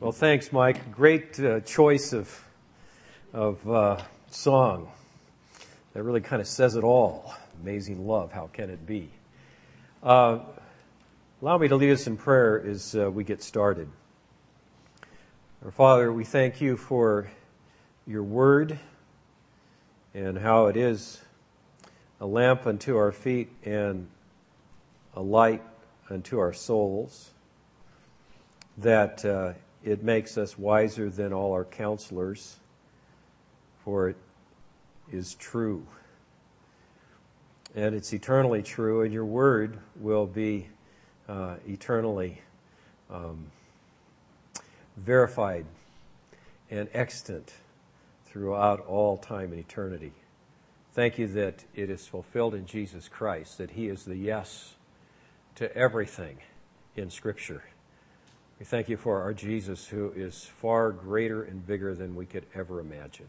Well, 0.00 0.12
thanks, 0.12 0.52
Mike. 0.52 0.92
Great 0.92 1.40
uh, 1.40 1.58
choice 1.58 2.12
of 2.12 2.44
of 3.32 3.68
uh, 3.68 4.00
song. 4.30 4.92
That 5.92 6.04
really 6.04 6.20
kind 6.20 6.40
of 6.40 6.46
says 6.46 6.76
it 6.76 6.84
all. 6.84 7.34
Amazing 7.64 8.06
love. 8.06 8.30
How 8.30 8.48
can 8.52 8.70
it 8.70 8.86
be? 8.86 9.10
Uh, 10.00 10.38
allow 11.42 11.58
me 11.58 11.66
to 11.66 11.74
lead 11.74 11.90
us 11.90 12.06
in 12.06 12.16
prayer 12.16 12.64
as 12.64 12.94
uh, 12.94 13.10
we 13.10 13.24
get 13.24 13.42
started. 13.42 13.88
Our 15.64 15.72
Father, 15.72 16.12
we 16.12 16.22
thank 16.22 16.60
you 16.60 16.76
for 16.76 17.28
your 18.06 18.22
word 18.22 18.78
and 20.14 20.38
how 20.38 20.66
it 20.66 20.76
is 20.76 21.20
a 22.20 22.26
lamp 22.26 22.68
unto 22.68 22.96
our 22.96 23.10
feet 23.10 23.50
and 23.64 24.06
a 25.16 25.20
light 25.20 25.64
unto 26.08 26.38
our 26.38 26.52
souls. 26.52 27.30
That 28.76 29.24
uh, 29.24 29.54
it 29.88 30.02
makes 30.02 30.36
us 30.36 30.58
wiser 30.58 31.08
than 31.08 31.32
all 31.32 31.52
our 31.52 31.64
counselors, 31.64 32.56
for 33.84 34.10
it 34.10 34.16
is 35.10 35.34
true. 35.34 35.86
And 37.74 37.94
it's 37.94 38.12
eternally 38.12 38.62
true, 38.62 39.00
and 39.00 39.14
your 39.14 39.24
word 39.24 39.78
will 39.96 40.26
be 40.26 40.68
uh, 41.26 41.56
eternally 41.66 42.42
um, 43.10 43.46
verified 44.98 45.64
and 46.70 46.90
extant 46.92 47.54
throughout 48.26 48.80
all 48.80 49.16
time 49.16 49.52
and 49.52 49.60
eternity. 49.60 50.12
Thank 50.92 51.18
you 51.18 51.28
that 51.28 51.64
it 51.74 51.88
is 51.88 52.06
fulfilled 52.06 52.54
in 52.54 52.66
Jesus 52.66 53.08
Christ, 53.08 53.56
that 53.56 53.70
He 53.70 53.88
is 53.88 54.04
the 54.04 54.16
yes 54.16 54.74
to 55.54 55.74
everything 55.74 56.38
in 56.94 57.08
Scripture. 57.08 57.62
We 58.58 58.64
thank 58.64 58.88
you 58.88 58.96
for 58.96 59.22
our 59.22 59.32
Jesus 59.32 59.86
who 59.86 60.10
is 60.16 60.44
far 60.44 60.90
greater 60.90 61.44
and 61.44 61.64
bigger 61.64 61.94
than 61.94 62.16
we 62.16 62.26
could 62.26 62.44
ever 62.56 62.80
imagine. 62.80 63.28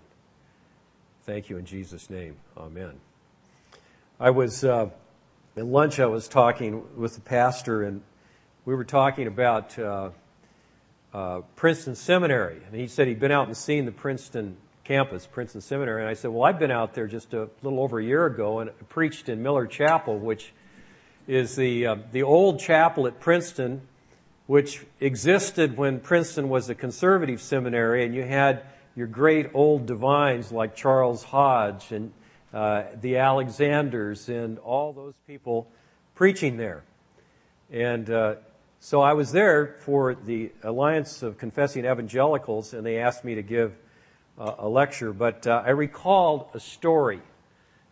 Thank 1.24 1.52
you 1.52 1.58
in 1.58 1.66
Jesus' 1.66 2.10
name. 2.10 2.38
Amen. 2.58 2.94
I 4.20 4.32
was, 4.32 4.64
uh, 4.64 4.90
at 5.56 5.66
lunch, 5.68 6.00
I 6.00 6.08
was 6.08 6.28
talking 6.28 6.84
with 6.98 7.14
the 7.14 7.22
pastor 7.22 7.84
and 7.84 8.02
we 8.66 8.74
were 8.74 8.84
talking 8.84 9.28
about, 9.28 9.78
uh, 9.78 10.10
uh, 11.14 11.42
Princeton 11.56 11.94
Seminary. 11.94 12.60
And 12.66 12.74
he 12.74 12.88
said 12.88 13.08
he'd 13.08 13.20
been 13.20 13.32
out 13.32 13.46
and 13.46 13.56
seen 13.56 13.86
the 13.86 13.92
Princeton 13.92 14.58
campus, 14.84 15.28
Princeton 15.28 15.62
Seminary. 15.62 16.02
And 16.02 16.10
I 16.10 16.16
said, 16.16 16.32
well, 16.32 16.44
I've 16.44 16.58
been 16.58 16.72
out 16.72 16.96
there 16.96 17.06
just 17.06 17.36
a 17.36 17.50
little 17.62 17.82
over 17.82 18.00
a 18.00 18.04
year 18.04 18.26
ago 18.26 18.62
and 18.62 18.72
preached 18.90 19.30
in 19.30 19.44
Miller 19.44 19.68
Chapel, 19.68 20.18
which 20.18 20.54
is 21.28 21.56
the, 21.56 21.86
uh, 21.86 21.96
the 22.12 22.24
old 22.24 22.60
chapel 22.60 23.06
at 23.06 23.20
Princeton 23.20 23.82
which 24.50 24.84
existed 25.00 25.78
when 25.78 26.00
Princeton 26.00 26.50
was 26.50 26.72
a 26.72 26.74
conservative 26.74 27.40
seminary, 27.40 28.04
and 28.04 28.16
you 28.16 28.24
had 28.24 28.64
your 28.96 29.06
great 29.06 29.48
old 29.54 29.86
divines 29.86 30.52
like 30.52 30.76
Charles 30.76 31.24
Hodge 31.24 31.92
and 31.92 32.12
uh, 32.52 32.86
the 33.00 33.18
Alexanders 33.18 34.28
and 34.28 34.58
all 34.58 34.92
those 34.92 35.14
people 35.28 35.68
preaching 36.16 36.58
there. 36.58 36.84
And 37.72 38.10
uh, 38.10 38.38
so 38.80 39.02
I 39.02 39.14
was 39.14 39.32
there 39.32 39.76
for 39.82 40.16
the 40.16 40.52
Alliance 40.64 41.22
of 41.22 41.38
Confessing 41.38 41.86
Evangelicals, 41.86 42.74
and 42.74 42.84
they 42.84 42.98
asked 42.98 43.24
me 43.24 43.36
to 43.36 43.44
give 43.44 43.78
uh, 44.40 44.56
a 44.58 44.68
lecture. 44.68 45.14
But 45.14 45.46
uh, 45.46 45.62
I 45.64 45.70
recalled 45.70 46.48
a 46.56 46.60
story 46.60 47.22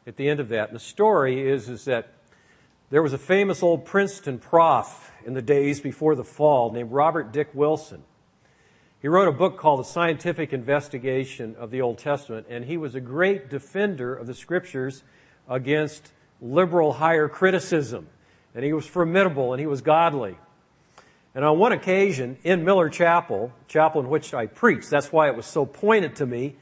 at 0.08 0.16
the 0.16 0.28
end 0.28 0.40
of 0.40 0.50
that. 0.50 0.70
And 0.70 0.76
the 0.76 0.84
story 0.84 1.48
is 1.48 1.70
is 1.70 1.86
that 1.86 2.14
there 2.90 3.04
was 3.04 3.14
a 3.14 3.18
famous 3.18 3.62
old 3.62 3.86
Princeton 3.86 4.40
prof 4.40 5.12
in 5.26 5.34
the 5.34 5.42
days 5.42 5.82
before 5.82 6.16
the 6.16 6.24
fall 6.24 6.72
named 6.72 6.92
Robert 6.92 7.34
Dick 7.34 7.50
Wilson. 7.54 8.04
He 9.02 9.10
wrote 9.10 9.28
a 9.28 9.32
book 9.34 9.58
called 9.58 9.82
The 9.82 9.90
Scientific 9.90 10.54
Investigation 10.54 11.56
of 11.60 11.70
the 11.70 11.82
Old 11.82 11.98
Testament, 11.98 12.48
and 12.50 12.66
he 12.66 12.78
was 12.78 12.96
a 12.96 13.02
great 13.02 13.50
defender 13.50 14.16
of 14.16 14.26
the 14.26 14.34
scriptures 14.34 15.04
against 15.50 16.12
liberal 16.42 16.94
higher 16.94 17.28
criticism. 17.28 18.08
And 18.56 18.64
he 18.64 18.74
was 18.74 18.88
formidable 18.88 19.54
and 19.54 19.60
he 19.60 19.68
was 19.68 19.82
godly. 19.82 20.38
And 21.36 21.46
on 21.46 21.60
one 21.60 21.74
occasion 21.74 22.38
in 22.44 22.64
Miller 22.64 22.90
Chapel, 22.90 23.52
chapel 23.68 24.02
in 24.02 24.10
which 24.10 24.34
I 24.34 24.48
preached, 24.48 24.90
that's 24.90 25.12
why 25.12 25.28
it 25.28 25.36
was 25.36 25.46
so 25.46 25.66
pointed 25.66 26.16
to 26.16 26.26
me, 26.26 26.56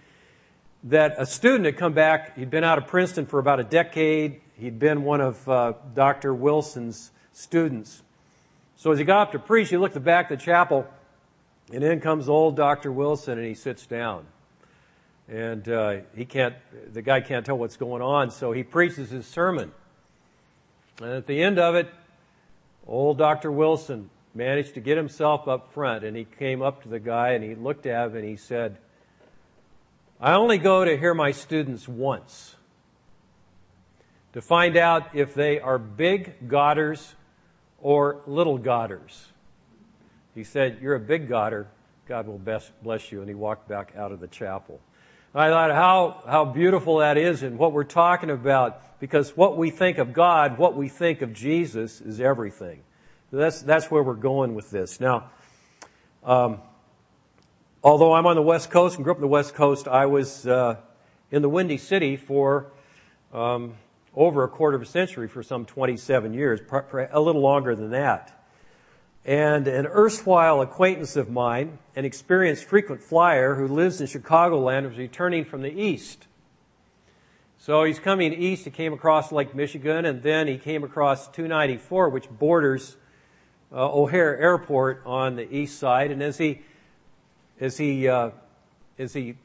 that 0.84 1.16
a 1.18 1.26
student 1.26 1.66
had 1.66 1.78
come 1.78 1.94
back. 1.94 2.38
He'd 2.38 2.50
been 2.50 2.64
out 2.64 2.78
of 2.78 2.88
Princeton 2.88 3.28
for 3.28 3.40
about 3.40 3.60
a 3.60 3.64
decade. 3.64 4.42
He'd 4.58 4.80
been 4.80 5.04
one 5.04 5.20
of 5.20 5.48
uh, 5.50 5.74
Dr. 5.94 6.34
Wilson's 6.34 7.12
students. 7.34 8.04
So 8.78 8.92
as 8.92 9.00
he 9.00 9.04
got 9.04 9.28
up 9.28 9.32
to 9.34 9.40
preach, 9.40 9.70
he 9.70 9.78
looked 9.78 9.96
at 9.96 10.02
the 10.02 10.06
back 10.06 10.32
of 10.32 10.40
the 10.40 10.46
chapel, 10.46 10.88
and 11.74 11.84
in 11.84 12.00
comes 12.00 12.30
old 12.30 12.56
Dr. 12.56 12.92
Wilson, 12.92 13.38
and 13.38 13.48
he 13.48 13.54
sits 13.54 13.86
down. 13.86 14.26
And 15.28 15.68
uh, 15.68 15.98
he 16.16 16.24
can't, 16.24 16.56
the 16.94 17.02
guy 17.02 17.20
can't 17.20 17.46
tell 17.46 17.58
what's 17.58 17.78
going 17.78 18.02
on, 18.02 18.32
so 18.32 18.52
he 18.52 18.64
preaches 18.64 19.10
his 19.10 19.26
sermon. 19.26 19.72
And 21.02 21.12
at 21.12 21.28
the 21.28 21.42
end 21.42 21.60
of 21.60 21.76
it, 21.76 21.90
old 22.88 23.18
Dr. 23.18 23.52
Wilson 23.52 24.10
managed 24.34 24.76
to 24.76 24.80
get 24.80 24.96
himself 24.96 25.48
up 25.48 25.74
front, 25.74 26.06
and 26.06 26.16
he 26.16 26.26
came 26.26 26.62
up 26.62 26.84
to 26.84 26.90
the 26.90 27.00
guy 27.00 27.32
and 27.32 27.44
he 27.44 27.56
looked 27.56 27.86
at 27.86 28.08
him 28.08 28.18
and 28.18 28.26
he 28.26 28.36
said, 28.36 28.78
I 30.22 30.34
only 30.34 30.58
go 30.58 30.86
to 30.86 30.98
hear 30.98 31.14
my 31.14 31.32
students 31.32 31.88
once 31.88 32.56
to 34.36 34.42
find 34.42 34.76
out 34.76 35.16
if 35.16 35.34
they 35.34 35.62
are 35.62 35.80
big 35.80 36.50
Godders 36.50 37.16
or 37.82 38.22
little 38.28 38.58
Godders. 38.58 39.28
He 40.36 40.44
said, 40.44 40.80
You're 40.82 40.96
a 40.96 41.00
big 41.00 41.30
Godder. 41.30 41.68
God 42.06 42.28
will 42.28 42.38
best 42.38 42.72
bless 42.84 43.14
you. 43.14 43.22
And 43.22 43.30
he 43.30 43.34
walked 43.34 43.70
back 43.70 43.94
out 43.98 44.12
of 44.12 44.20
the 44.20 44.28
chapel. 44.28 44.82
I 45.34 45.50
thought 45.50 45.72
how, 45.72 46.22
how 46.28 46.44
beautiful 46.44 46.98
that 46.98 47.18
is 47.18 47.44
and 47.44 47.58
what 47.58 47.72
we're 47.72 47.86
talking 47.86 48.30
about 48.30 49.00
because 49.00 49.38
what 49.38 49.58
we 49.58 49.70
think 49.70 50.00
of 50.00 50.12
God, 50.12 50.58
what 50.58 50.76
we 50.76 50.90
think 50.90 51.22
of 51.22 51.34
Jesus 51.34 52.02
is 52.02 52.20
everything. 52.20 52.84
That's, 53.32 53.62
that's 53.62 53.90
where 53.90 54.04
we're 54.04 54.16
going 54.16 54.54
with 54.54 54.70
this. 54.70 55.00
Now, 55.00 55.32
um, 56.26 56.60
although 57.82 58.14
I'm 58.14 58.26
on 58.26 58.36
the 58.36 58.42
West 58.42 58.70
Coast 58.70 58.96
and 58.96 59.04
grew 59.06 59.14
up 59.14 59.18
on 59.18 59.22
the 59.22 59.28
West 59.28 59.56
Coast, 59.56 59.88
I 59.88 60.08
was 60.08 60.46
uh, 60.46 60.76
in 61.32 61.42
the 61.42 61.50
Windy 61.50 61.78
City 61.78 62.18
for 62.18 62.68
um, 63.34 63.76
over 64.16 64.44
a 64.44 64.48
quarter 64.48 64.76
of 64.76 64.82
a 64.82 64.86
century 64.86 65.28
for 65.28 65.44
some 65.44 65.66
27 65.66 66.34
years, 66.34 66.60
a 67.12 67.20
little 67.20 67.42
longer 67.42 67.76
than 67.76 67.92
that. 67.92 68.32
And 69.26 69.68
an 69.68 69.88
erstwhile 69.88 70.62
acquaintance 70.62 71.16
of 71.16 71.30
mine, 71.30 71.80
an 71.96 72.06
experienced 72.06 72.66
frequent 72.66 73.02
flyer 73.02 73.56
who 73.56 73.68
lives 73.68 74.00
in 74.00 74.08
Chicagoland, 74.08 74.88
was 74.88 74.98
returning 74.98 75.46
from 75.46 75.62
the 75.62 75.72
east. 75.72 76.28
So 77.58 77.84
he's 77.84 77.98
coming 77.98 78.32
east. 78.34 78.66
He 78.66 78.72
came 78.72 78.94
across 78.94 79.32
Lake 79.32 79.56
Michigan, 79.56 80.06
and 80.06 80.22
then 80.22 80.48
he 80.48 80.60
came 80.60 80.84
across 80.84 81.28
294, 81.30 82.10
which 82.10 82.30
borders 82.30 82.96
uh, 83.72 83.92
O'Hare 83.92 84.38
Airport 84.38 85.02
on 85.06 85.36
the 85.36 85.52
east 85.52 85.80
side. 85.80 86.12
And 86.12 86.22
as 86.22 86.38
he 86.38 86.62
as 87.60 87.78
he 87.78 88.08
uh, 88.08 88.30
as 89.00 89.14
he 89.14 89.38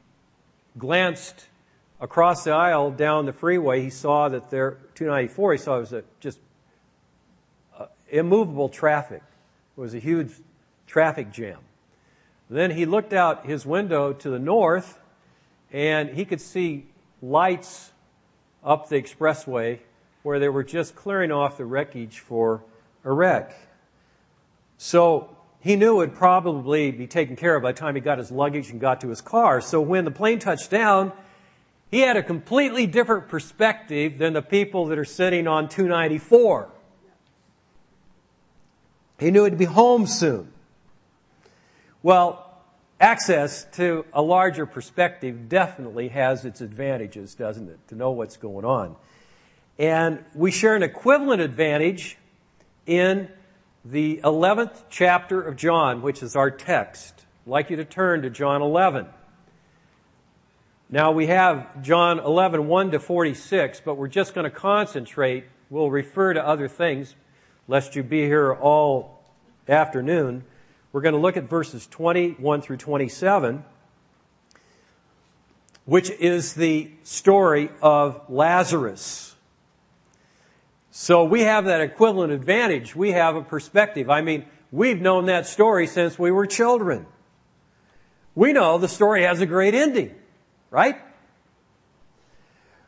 glanced 0.76 1.46
across 2.00 2.44
the 2.44 2.52
aisle 2.52 2.90
down 2.90 3.26
the 3.26 3.32
freeway, 3.32 3.82
he 3.82 3.90
saw 3.90 4.28
that 4.28 4.50
there, 4.50 4.78
294, 4.94 5.52
he 5.52 5.58
saw 5.58 5.76
it 5.76 5.80
was 5.80 5.92
a, 5.92 6.04
just 6.20 6.38
uh, 7.78 7.86
immovable 8.08 8.68
traffic. 8.68 9.22
It 9.76 9.80
was 9.80 9.94
a 9.94 9.98
huge 9.98 10.32
traffic 10.86 11.30
jam. 11.30 11.58
Then 12.48 12.72
he 12.72 12.84
looked 12.84 13.12
out 13.12 13.46
his 13.46 13.64
window 13.64 14.12
to 14.12 14.30
the 14.30 14.38
north 14.38 14.98
and 15.72 16.10
he 16.10 16.24
could 16.24 16.40
see 16.40 16.86
lights 17.22 17.92
up 18.64 18.88
the 18.88 19.00
expressway 19.00 19.78
where 20.22 20.38
they 20.38 20.48
were 20.48 20.64
just 20.64 20.96
clearing 20.96 21.30
off 21.30 21.56
the 21.56 21.64
wreckage 21.64 22.18
for 22.18 22.62
a 23.04 23.12
wreck. 23.12 23.54
So 24.78 25.36
he 25.60 25.76
knew 25.76 25.94
it 25.94 26.08
would 26.08 26.14
probably 26.14 26.90
be 26.90 27.06
taken 27.06 27.36
care 27.36 27.54
of 27.54 27.62
by 27.62 27.72
the 27.72 27.78
time 27.78 27.94
he 27.94 28.00
got 28.00 28.18
his 28.18 28.30
luggage 28.30 28.70
and 28.70 28.80
got 28.80 29.00
to 29.02 29.08
his 29.08 29.20
car. 29.20 29.60
So 29.60 29.80
when 29.80 30.04
the 30.04 30.10
plane 30.10 30.38
touched 30.38 30.70
down, 30.70 31.12
he 31.90 32.00
had 32.00 32.16
a 32.16 32.22
completely 32.22 32.86
different 32.86 33.28
perspective 33.28 34.18
than 34.18 34.32
the 34.32 34.42
people 34.42 34.86
that 34.86 34.98
are 34.98 35.04
sitting 35.04 35.48
on 35.48 35.68
294. 35.68 36.70
He 39.18 39.30
knew 39.30 39.44
he'd 39.44 39.58
be 39.58 39.64
home 39.64 40.06
soon. 40.06 40.52
Well, 42.02 42.62
access 43.00 43.64
to 43.72 44.06
a 44.12 44.22
larger 44.22 44.66
perspective 44.66 45.48
definitely 45.48 46.08
has 46.08 46.44
its 46.44 46.60
advantages, 46.60 47.34
doesn't 47.34 47.68
it? 47.68 47.78
To 47.88 47.94
know 47.94 48.12
what's 48.12 48.36
going 48.36 48.64
on. 48.64 48.96
And 49.78 50.24
we 50.34 50.50
share 50.50 50.76
an 50.76 50.82
equivalent 50.82 51.42
advantage 51.42 52.18
in 52.86 53.28
the 53.84 54.20
11th 54.22 54.84
chapter 54.90 55.40
of 55.42 55.56
John, 55.56 56.02
which 56.02 56.22
is 56.22 56.36
our 56.36 56.50
text. 56.50 57.26
I'd 57.46 57.50
like 57.50 57.70
you 57.70 57.76
to 57.76 57.84
turn 57.84 58.22
to 58.22 58.30
John 58.30 58.62
11. 58.62 59.06
Now 60.92 61.12
we 61.12 61.28
have 61.28 61.82
John 61.82 62.18
11, 62.18 62.66
1 62.66 62.90
to 62.90 62.98
46, 62.98 63.80
but 63.84 63.94
we're 63.94 64.08
just 64.08 64.34
going 64.34 64.42
to 64.42 64.50
concentrate. 64.50 65.44
We'll 65.68 65.88
refer 65.88 66.34
to 66.34 66.44
other 66.44 66.66
things, 66.66 67.14
lest 67.68 67.94
you 67.94 68.02
be 68.02 68.22
here 68.22 68.52
all 68.52 69.22
afternoon. 69.68 70.42
We're 70.92 71.02
going 71.02 71.14
to 71.14 71.20
look 71.20 71.36
at 71.36 71.44
verses 71.44 71.86
21 71.86 72.62
through 72.62 72.78
27, 72.78 73.62
which 75.84 76.10
is 76.10 76.54
the 76.54 76.90
story 77.04 77.70
of 77.80 78.22
Lazarus. 78.28 79.36
So 80.90 81.22
we 81.22 81.42
have 81.42 81.66
that 81.66 81.82
equivalent 81.82 82.32
advantage. 82.32 82.96
We 82.96 83.12
have 83.12 83.36
a 83.36 83.42
perspective. 83.42 84.10
I 84.10 84.22
mean, 84.22 84.44
we've 84.72 85.00
known 85.00 85.26
that 85.26 85.46
story 85.46 85.86
since 85.86 86.18
we 86.18 86.32
were 86.32 86.46
children. 86.46 87.06
We 88.34 88.52
know 88.52 88.76
the 88.76 88.88
story 88.88 89.22
has 89.22 89.40
a 89.40 89.46
great 89.46 89.74
ending, 89.74 90.16
right? 90.70 91.00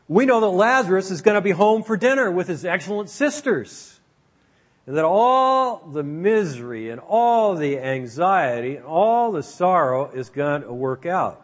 We 0.09 0.27
know 0.27 0.41
that 0.41 0.49
Lazarus 0.49 1.11
is 1.11 1.23
going 1.23 1.37
to 1.37 1.41
be 1.41 1.53
home 1.53 1.83
for 1.83 1.97
dinner 1.97 2.31
with 2.31 2.49
his 2.49 2.65
excellent 2.65 3.11
sisters. 3.11 4.01
And 4.87 4.97
that 4.97 5.05
all 5.05 5.79
the 5.79 6.03
misery 6.03 6.91
and 6.91 7.01
all 7.01 7.55
the 7.55 7.79
anxiety 7.79 8.77
and 8.77 8.85
all 8.85 9.31
the 9.31 9.43
sorrow 9.43 10.11
is 10.11 10.29
going 10.29 10.63
to 10.63 10.73
work 10.73 11.07
out. 11.07 11.41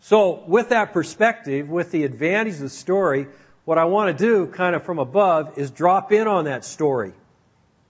So, 0.00 0.42
with 0.46 0.68
that 0.70 0.92
perspective, 0.92 1.68
with 1.68 1.90
the 1.90 2.04
advantage 2.04 2.54
of 2.54 2.60
the 2.60 2.68
story, 2.68 3.26
what 3.64 3.78
I 3.78 3.84
want 3.84 4.16
to 4.16 4.24
do, 4.24 4.46
kind 4.46 4.74
of 4.74 4.84
from 4.84 4.98
above, 4.98 5.56
is 5.58 5.70
drop 5.70 6.10
in 6.10 6.26
on 6.26 6.46
that 6.46 6.64
story 6.64 7.12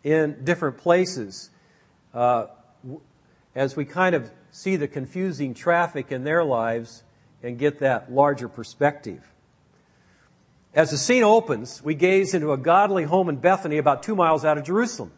in 0.03 0.45
different 0.45 0.79
places 0.79 1.51
uh, 2.13 2.47
as 3.55 3.77
we 3.77 3.85
kind 3.85 4.15
of 4.15 4.31
see 4.51 4.77
the 4.77 4.89
confusing 4.89 5.55
traffic 5.55 6.13
in 6.13 6.25
their 6.25 6.45
lives 6.45 7.03
and 7.43 7.59
get 7.59 7.81
that 7.81 8.13
larger 8.13 8.49
perspective. 8.49 9.29
As 10.75 10.91
the 10.91 10.97
scene 10.97 11.23
opens, 11.23 11.83
we 11.83 11.95
gaze 11.95 12.33
into 12.33 12.53
a 12.53 12.57
godly 12.57 13.05
home 13.05 13.29
in 13.29 13.37
Bethany 13.37 13.79
about 13.79 14.03
two 14.03 14.17
miles 14.17 14.45
out 14.45 14.57
of 14.57 14.65
Jerusalem. 14.65 15.13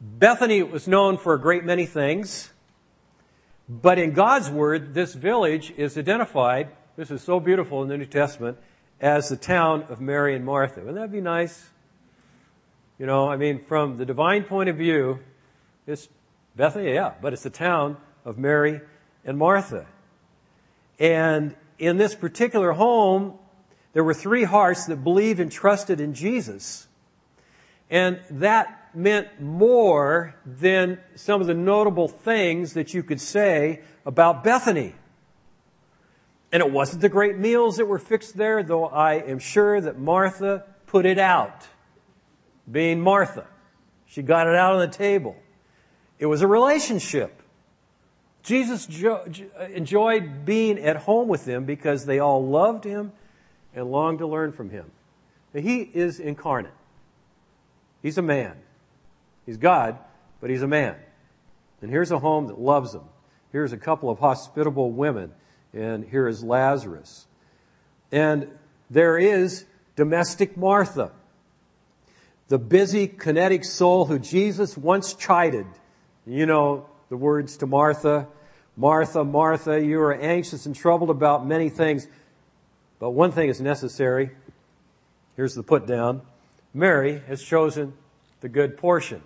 Bethany 0.00 0.62
was 0.62 0.88
known 0.88 1.16
for 1.16 1.34
a 1.34 1.40
great 1.40 1.64
many 1.64 1.86
things, 1.86 2.50
but 3.68 3.98
in 3.98 4.12
God's 4.12 4.50
Word, 4.50 4.94
this 4.94 5.14
village 5.14 5.72
is 5.76 5.96
identified, 5.96 6.68
this 6.96 7.10
is 7.10 7.22
so 7.22 7.40
beautiful 7.40 7.82
in 7.82 7.88
the 7.88 7.96
New 7.96 8.06
Testament, 8.06 8.58
as 9.00 9.28
the 9.28 9.36
town 9.36 9.84
of 9.88 10.00
Mary 10.00 10.34
and 10.34 10.44
Martha. 10.44 10.80
Wouldn't 10.80 10.96
that 10.96 11.12
be 11.12 11.20
nice? 11.20 11.70
You 12.98 13.06
know, 13.06 13.28
I 13.28 13.36
mean, 13.36 13.64
from 13.64 13.98
the 13.98 14.06
divine 14.06 14.44
point 14.44 14.68
of 14.68 14.76
view, 14.76 15.20
it's 15.86 16.08
Bethany, 16.56 16.94
yeah, 16.94 17.12
but 17.20 17.32
it's 17.32 17.42
the 17.42 17.50
town 17.50 17.96
of 18.24 18.38
Mary 18.38 18.80
and 19.24 19.38
Martha. 19.38 19.86
And 20.98 21.54
in 21.78 21.96
this 21.96 22.14
particular 22.14 22.72
home, 22.72 23.38
there 23.92 24.04
were 24.04 24.14
three 24.14 24.44
hearts 24.44 24.86
that 24.86 25.02
believed 25.02 25.40
and 25.40 25.50
trusted 25.50 26.00
in 26.00 26.14
Jesus. 26.14 26.86
And 27.90 28.20
that 28.30 28.94
meant 28.94 29.40
more 29.40 30.34
than 30.44 30.98
some 31.14 31.40
of 31.40 31.46
the 31.46 31.54
notable 31.54 32.08
things 32.08 32.72
that 32.72 32.94
you 32.94 33.02
could 33.02 33.20
say 33.20 33.82
about 34.04 34.42
Bethany. 34.42 34.94
And 36.50 36.62
it 36.62 36.70
wasn't 36.70 37.02
the 37.02 37.08
great 37.08 37.36
meals 37.36 37.76
that 37.76 37.86
were 37.86 37.98
fixed 37.98 38.36
there, 38.36 38.62
though 38.62 38.86
I 38.86 39.14
am 39.14 39.38
sure 39.38 39.80
that 39.80 39.98
Martha 39.98 40.64
put 40.86 41.04
it 41.04 41.18
out. 41.18 41.66
Being 42.70 43.00
Martha. 43.00 43.46
She 44.06 44.22
got 44.22 44.46
it 44.46 44.54
out 44.54 44.72
on 44.72 44.80
the 44.80 44.88
table. 44.88 45.36
It 46.18 46.26
was 46.26 46.42
a 46.42 46.46
relationship. 46.46 47.42
Jesus 48.46 48.88
uh, 49.02 49.24
enjoyed 49.74 50.44
being 50.44 50.78
at 50.78 50.96
home 50.98 51.26
with 51.26 51.44
them 51.44 51.64
because 51.64 52.06
they 52.06 52.20
all 52.20 52.46
loved 52.46 52.84
him 52.84 53.10
and 53.74 53.90
longed 53.90 54.20
to 54.20 54.26
learn 54.28 54.52
from 54.52 54.70
him. 54.70 54.88
He 55.52 55.80
is 55.80 56.20
incarnate. 56.20 56.72
He's 58.02 58.18
a 58.18 58.22
man. 58.22 58.56
He's 59.46 59.56
God, 59.56 59.98
but 60.40 60.48
he's 60.48 60.62
a 60.62 60.68
man. 60.68 60.94
And 61.82 61.90
here's 61.90 62.12
a 62.12 62.20
home 62.20 62.46
that 62.46 62.60
loves 62.60 62.94
him. 62.94 63.02
Here's 63.50 63.72
a 63.72 63.76
couple 63.76 64.10
of 64.10 64.20
hospitable 64.20 64.92
women, 64.92 65.32
and 65.72 66.04
here 66.04 66.28
is 66.28 66.44
Lazarus. 66.44 67.26
And 68.12 68.48
there 68.90 69.18
is 69.18 69.64
domestic 69.96 70.56
Martha, 70.56 71.10
the 72.46 72.58
busy, 72.58 73.08
kinetic 73.08 73.64
soul 73.64 74.04
who 74.04 74.20
Jesus 74.20 74.78
once 74.78 75.14
chided. 75.14 75.66
You 76.26 76.46
know 76.46 76.86
the 77.08 77.16
words 77.16 77.56
to 77.58 77.66
Martha 77.66 78.28
Martha, 78.76 79.24
Martha, 79.24 79.82
you 79.82 80.00
are 80.00 80.14
anxious 80.14 80.66
and 80.66 80.76
troubled 80.76 81.08
about 81.08 81.46
many 81.46 81.70
things, 81.70 82.06
but 82.98 83.10
one 83.10 83.32
thing 83.32 83.48
is 83.48 83.60
necessary. 83.60 84.30
Here's 85.34 85.54
the 85.54 85.62
put 85.62 85.86
down. 85.86 86.20
Mary 86.74 87.22
has 87.26 87.42
chosen 87.42 87.94
the 88.40 88.50
good 88.50 88.76
portion. 88.76 89.22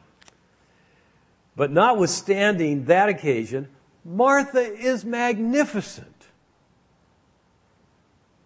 But 1.57 1.73
notwithstanding 1.73 2.85
that 2.85 3.09
occasion, 3.09 3.69
Martha 4.05 4.61
is 4.61 5.05
magnificent. 5.05 6.29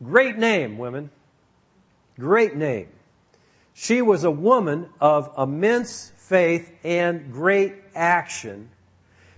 Great 0.03 0.39
name, 0.39 0.79
women. 0.79 1.11
Great 2.19 2.57
name. 2.57 2.89
She 3.75 4.01
was 4.01 4.25
a 4.25 4.31
woman 4.31 4.89
of 5.01 5.31
immense 5.37 6.13
faith 6.17 6.73
and 6.83 7.31
great 7.31 7.75
action 7.95 8.71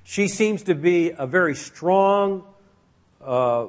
she 0.08 0.28
seems 0.28 0.62
to 0.62 0.76
be 0.76 1.10
a 1.10 1.26
very 1.26 1.56
strong, 1.56 2.44
uh, 3.20 3.66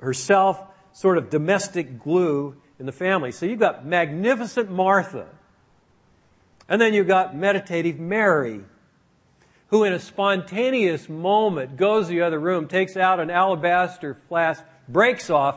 herself, 0.00 0.60
sort 0.92 1.16
of 1.16 1.30
domestic 1.30 2.02
glue 2.02 2.56
in 2.80 2.86
the 2.86 2.92
family. 2.92 3.30
So 3.30 3.46
you've 3.46 3.60
got 3.60 3.86
magnificent 3.86 4.68
Martha. 4.68 5.28
And 6.68 6.80
then 6.80 6.92
you've 6.92 7.06
got 7.06 7.36
meditative 7.36 8.00
Mary, 8.00 8.62
who 9.68 9.84
in 9.84 9.92
a 9.92 10.00
spontaneous 10.00 11.08
moment 11.08 11.76
goes 11.76 12.08
to 12.08 12.14
the 12.14 12.22
other 12.22 12.40
room, 12.40 12.66
takes 12.66 12.96
out 12.96 13.20
an 13.20 13.30
alabaster 13.30 14.14
flask, 14.28 14.64
breaks 14.88 15.30
off, 15.30 15.56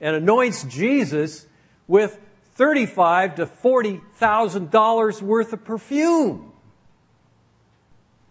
and 0.00 0.14
anoints 0.14 0.62
Jesus 0.62 1.48
with 1.88 2.20
thirty-five 2.52 3.34
to 3.34 3.46
forty 3.46 4.00
thousand 4.14 4.70
dollars 4.70 5.20
worth 5.20 5.52
of 5.52 5.64
perfume 5.64 6.52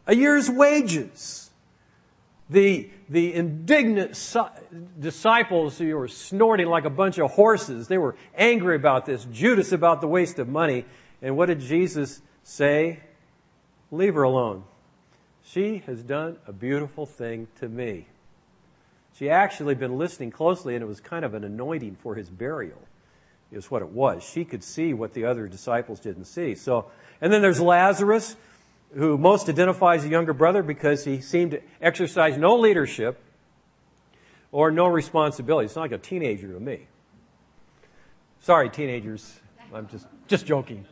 a 0.08 0.16
year's 0.16 0.50
wages. 0.50 1.52
The, 2.50 2.90
the 3.10 3.34
indignant 3.34 4.12
disciples 5.00 5.78
who 5.78 5.96
were 5.96 6.08
snorting 6.08 6.68
like 6.68 6.86
a 6.86 6.90
bunch 6.90 7.18
of 7.18 7.32
horses, 7.32 7.88
they 7.88 7.98
were 7.98 8.16
angry 8.36 8.76
about 8.76 9.06
this. 9.06 9.26
Judas 9.32 9.72
about 9.72 10.02
the 10.02 10.08
waste 10.08 10.40
of 10.40 10.48
money. 10.48 10.86
And 11.22 11.38
what 11.38 11.48
did 11.48 11.62
Jesus 11.62 12.22
say? 12.44 13.00
Leave 13.92 14.16
her 14.16 14.24
alone. 14.24 14.64
She 15.44 15.84
has 15.86 16.04
done 16.04 16.38
a 16.48 16.54
beautiful 16.54 17.06
thing 17.06 17.48
to 17.60 17.70
me. 17.70 18.08
She 19.16 19.30
actually 19.30 19.75
been 19.75 19.98
listening 19.98 20.32
closely, 20.32 20.75
and 20.75 20.84
it 20.84 20.88
was 20.88 21.00
kind 21.00 21.24
of 21.24 21.34
an 21.34 21.44
anointing 21.44 21.98
for 22.01 22.16
his 22.16 22.30
burial, 22.30 22.82
is 23.51 23.70
what 23.70 23.82
it 23.82 23.89
was. 23.89 24.24
She 24.24 24.44
could 24.44 24.63
see 24.63 24.94
what 24.94 25.13
the 25.13 25.25
other 25.25 25.48
disciples 25.48 26.00
didn't 26.00 26.25
see. 26.25 26.56
So, 26.56 26.92
and 27.22 27.32
then 27.32 27.42
there's 27.42 27.62
Lazarus 27.62 28.36
who 28.96 29.18
most 29.18 29.50
identifies 29.50 30.06
a 30.06 30.08
younger 30.08 30.34
brother 30.34 30.64
because 30.64 31.04
he 31.06 31.22
seemed 31.22 31.52
to 31.52 31.62
exercise 31.82 32.38
no 32.38 32.56
leadership 32.58 33.20
or 34.52 34.72
no 34.72 34.88
responsibility. 34.88 35.66
It's 35.66 35.76
not 35.76 35.82
like 35.82 35.92
a 35.92 35.98
teenager 35.98 36.52
to 36.54 36.60
me. 36.60 36.88
Sorry, 38.42 38.70
teenagers. 38.70 39.40
I'm 39.74 39.88
just, 39.88 40.06
just 40.28 40.46
joking. 40.46 40.86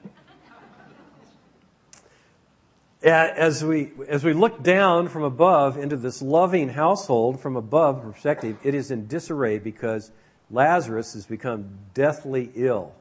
As 3.04 3.64
we, 3.64 3.92
as 4.08 4.24
we 4.24 4.34
look 4.34 4.62
down 4.62 5.08
from 5.08 5.24
above 5.24 5.78
into 5.78 5.98
this 5.98 6.22
loving 6.22 6.70
household 6.70 7.40
from 7.40 7.56
above 7.56 8.02
perspective, 8.02 8.58
it 8.64 8.76
is 8.76 8.92
in 8.92 9.08
disarray 9.08 9.60
because 9.60 10.12
Lazarus 10.50 11.14
has 11.14 11.26
become 11.26 11.80
deathly 11.94 12.52
ill. 12.56 12.94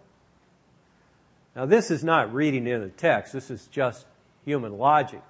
Now, 1.54 1.66
this 1.66 1.90
is 1.90 2.02
not 2.02 2.32
reading 2.32 2.66
in 2.66 2.80
the 2.80 2.88
text. 2.88 3.32
This 3.32 3.50
is 3.50 3.66
just 3.66 4.06
human 4.44 4.78
logic. 4.78 5.22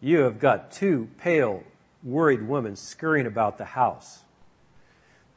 You 0.00 0.20
have 0.20 0.38
got 0.38 0.72
two 0.72 1.08
pale, 1.18 1.62
worried 2.02 2.46
women 2.48 2.76
scurrying 2.76 3.26
about 3.26 3.58
the 3.58 3.64
house. 3.64 4.20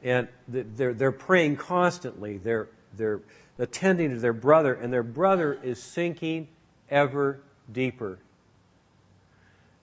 And 0.02 0.28
they're, 0.48 0.94
they're 0.94 1.12
praying 1.12 1.56
constantly. 1.56 2.38
They're, 2.38 2.68
they're 2.96 3.20
attending 3.58 4.10
to 4.10 4.18
their 4.18 4.32
brother, 4.32 4.74
and 4.74 4.92
their 4.92 5.02
brother 5.02 5.58
is 5.62 5.82
sinking 5.82 6.48
ever 6.90 7.40
deeper. 7.70 8.18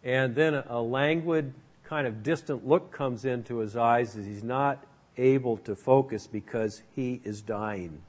And 0.03 0.35
then 0.35 0.55
a 0.55 0.81
languid, 0.81 1.53
kind 1.83 2.07
of 2.07 2.23
distant 2.23 2.67
look 2.67 2.91
comes 2.91 3.25
into 3.25 3.57
his 3.57 3.75
eyes 3.75 4.15
as 4.15 4.25
he's 4.25 4.43
not 4.43 4.83
able 5.17 5.57
to 5.57 5.75
focus 5.75 6.25
because 6.25 6.81
he 6.95 7.21
is 7.23 7.41
dying. 7.41 8.01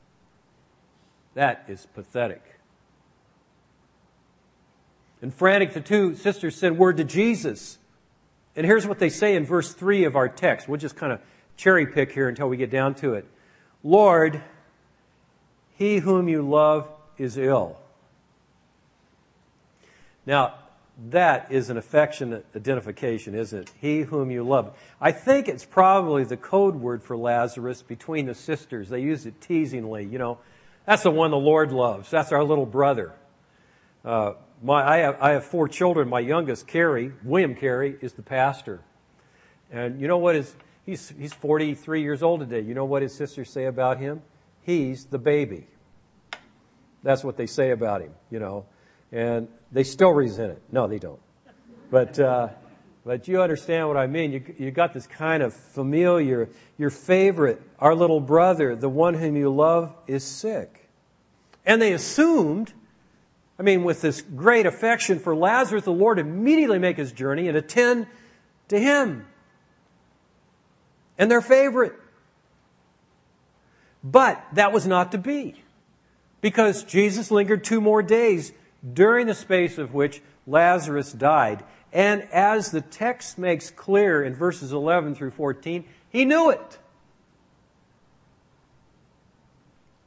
That 1.34 1.64
is 1.68 1.86
pathetic. 1.94 2.60
And 5.22 5.32
frantic, 5.32 5.72
the 5.72 5.80
two 5.80 6.16
sisters 6.16 6.56
sent 6.56 6.76
word 6.76 6.96
to 6.98 7.04
Jesus. 7.04 7.78
And 8.56 8.66
here's 8.66 8.86
what 8.86 8.98
they 8.98 9.08
say 9.08 9.36
in 9.36 9.46
verse 9.46 9.72
3 9.72 10.04
of 10.04 10.16
our 10.16 10.28
text. 10.28 10.68
We'll 10.68 10.80
just 10.80 10.96
kind 10.96 11.12
of 11.12 11.20
cherry 11.56 11.86
pick 11.86 12.12
here 12.12 12.28
until 12.28 12.48
we 12.48 12.56
get 12.56 12.70
down 12.70 12.94
to 12.96 13.14
it. 13.14 13.26
Lord, 13.84 14.42
he 15.78 15.98
whom 15.98 16.28
you 16.28 16.42
love 16.42 16.88
is 17.16 17.38
ill. 17.38 17.78
Now, 20.26 20.54
that 21.10 21.50
is 21.50 21.70
an 21.70 21.76
affectionate 21.76 22.44
identification, 22.54 23.34
isn't 23.34 23.58
it? 23.58 23.72
He 23.80 24.00
whom 24.02 24.30
you 24.30 24.44
love. 24.44 24.76
I 25.00 25.12
think 25.12 25.48
it's 25.48 25.64
probably 25.64 26.24
the 26.24 26.36
code 26.36 26.76
word 26.76 27.02
for 27.02 27.16
Lazarus 27.16 27.82
between 27.82 28.26
the 28.26 28.34
sisters. 28.34 28.88
They 28.88 29.00
use 29.00 29.24
it 29.24 29.40
teasingly, 29.40 30.04
you 30.04 30.18
know. 30.18 30.38
That's 30.84 31.04
the 31.04 31.10
one 31.10 31.30
the 31.30 31.38
Lord 31.38 31.72
loves. 31.72 32.10
That's 32.10 32.32
our 32.32 32.44
little 32.44 32.66
brother. 32.66 33.12
Uh, 34.04 34.34
my, 34.62 34.82
I, 34.82 34.96
have, 34.98 35.16
I 35.20 35.30
have 35.32 35.44
four 35.44 35.68
children. 35.68 36.08
My 36.08 36.20
youngest, 36.20 36.66
Carey, 36.66 37.12
William 37.24 37.54
Carey, 37.54 37.96
is 38.00 38.12
the 38.12 38.22
pastor. 38.22 38.80
And 39.70 40.00
you 40.00 40.08
know 40.08 40.18
what 40.18 40.36
is, 40.36 40.54
he's, 40.84 41.12
he's 41.18 41.32
43 41.32 42.02
years 42.02 42.22
old 42.22 42.40
today. 42.40 42.60
You 42.60 42.74
know 42.74 42.84
what 42.84 43.02
his 43.02 43.14
sisters 43.14 43.50
say 43.50 43.66
about 43.66 43.98
him? 43.98 44.22
He's 44.62 45.06
the 45.06 45.18
baby. 45.18 45.66
That's 47.02 47.24
what 47.24 47.36
they 47.36 47.46
say 47.46 47.70
about 47.70 48.02
him, 48.02 48.12
you 48.30 48.38
know. 48.38 48.66
And 49.10 49.48
they 49.72 49.84
still 49.84 50.10
resent 50.10 50.52
it. 50.52 50.62
No, 50.70 50.86
they 50.86 50.98
don't. 50.98 51.20
But, 51.90 52.18
uh, 52.18 52.48
but 53.04 53.26
you 53.26 53.42
understand 53.42 53.88
what 53.88 53.96
I 53.96 54.06
mean. 54.06 54.32
You, 54.32 54.54
you 54.58 54.70
got 54.70 54.94
this 54.94 55.06
kind 55.06 55.42
of 55.42 55.52
familiar, 55.52 56.48
your 56.78 56.90
favorite, 56.90 57.60
our 57.78 57.94
little 57.94 58.20
brother, 58.20 58.76
the 58.76 58.88
one 58.88 59.14
whom 59.14 59.36
you 59.36 59.52
love 59.52 59.94
is 60.06 60.24
sick. 60.24 60.88
And 61.66 61.82
they 61.82 61.92
assumed, 61.92 62.72
I 63.62 63.64
mean, 63.64 63.84
with 63.84 64.00
this 64.00 64.22
great 64.22 64.66
affection 64.66 65.20
for 65.20 65.36
Lazarus, 65.36 65.84
the 65.84 65.92
Lord 65.92 66.18
immediately 66.18 66.80
make 66.80 66.96
his 66.96 67.12
journey 67.12 67.46
and 67.46 67.56
attend 67.56 68.08
to 68.66 68.76
him. 68.76 69.24
And 71.16 71.30
their 71.30 71.40
favorite. 71.40 71.92
But 74.02 74.44
that 74.54 74.72
was 74.72 74.84
not 74.84 75.12
to 75.12 75.18
be. 75.18 75.62
Because 76.40 76.82
Jesus 76.82 77.30
lingered 77.30 77.62
two 77.62 77.80
more 77.80 78.02
days 78.02 78.50
during 78.92 79.28
the 79.28 79.34
space 79.34 79.78
of 79.78 79.94
which 79.94 80.20
Lazarus 80.44 81.12
died. 81.12 81.62
And 81.92 82.22
as 82.32 82.72
the 82.72 82.80
text 82.80 83.38
makes 83.38 83.70
clear 83.70 84.24
in 84.24 84.34
verses 84.34 84.72
11 84.72 85.14
through 85.14 85.30
14, 85.30 85.84
he 86.10 86.24
knew 86.24 86.50
it. 86.50 86.78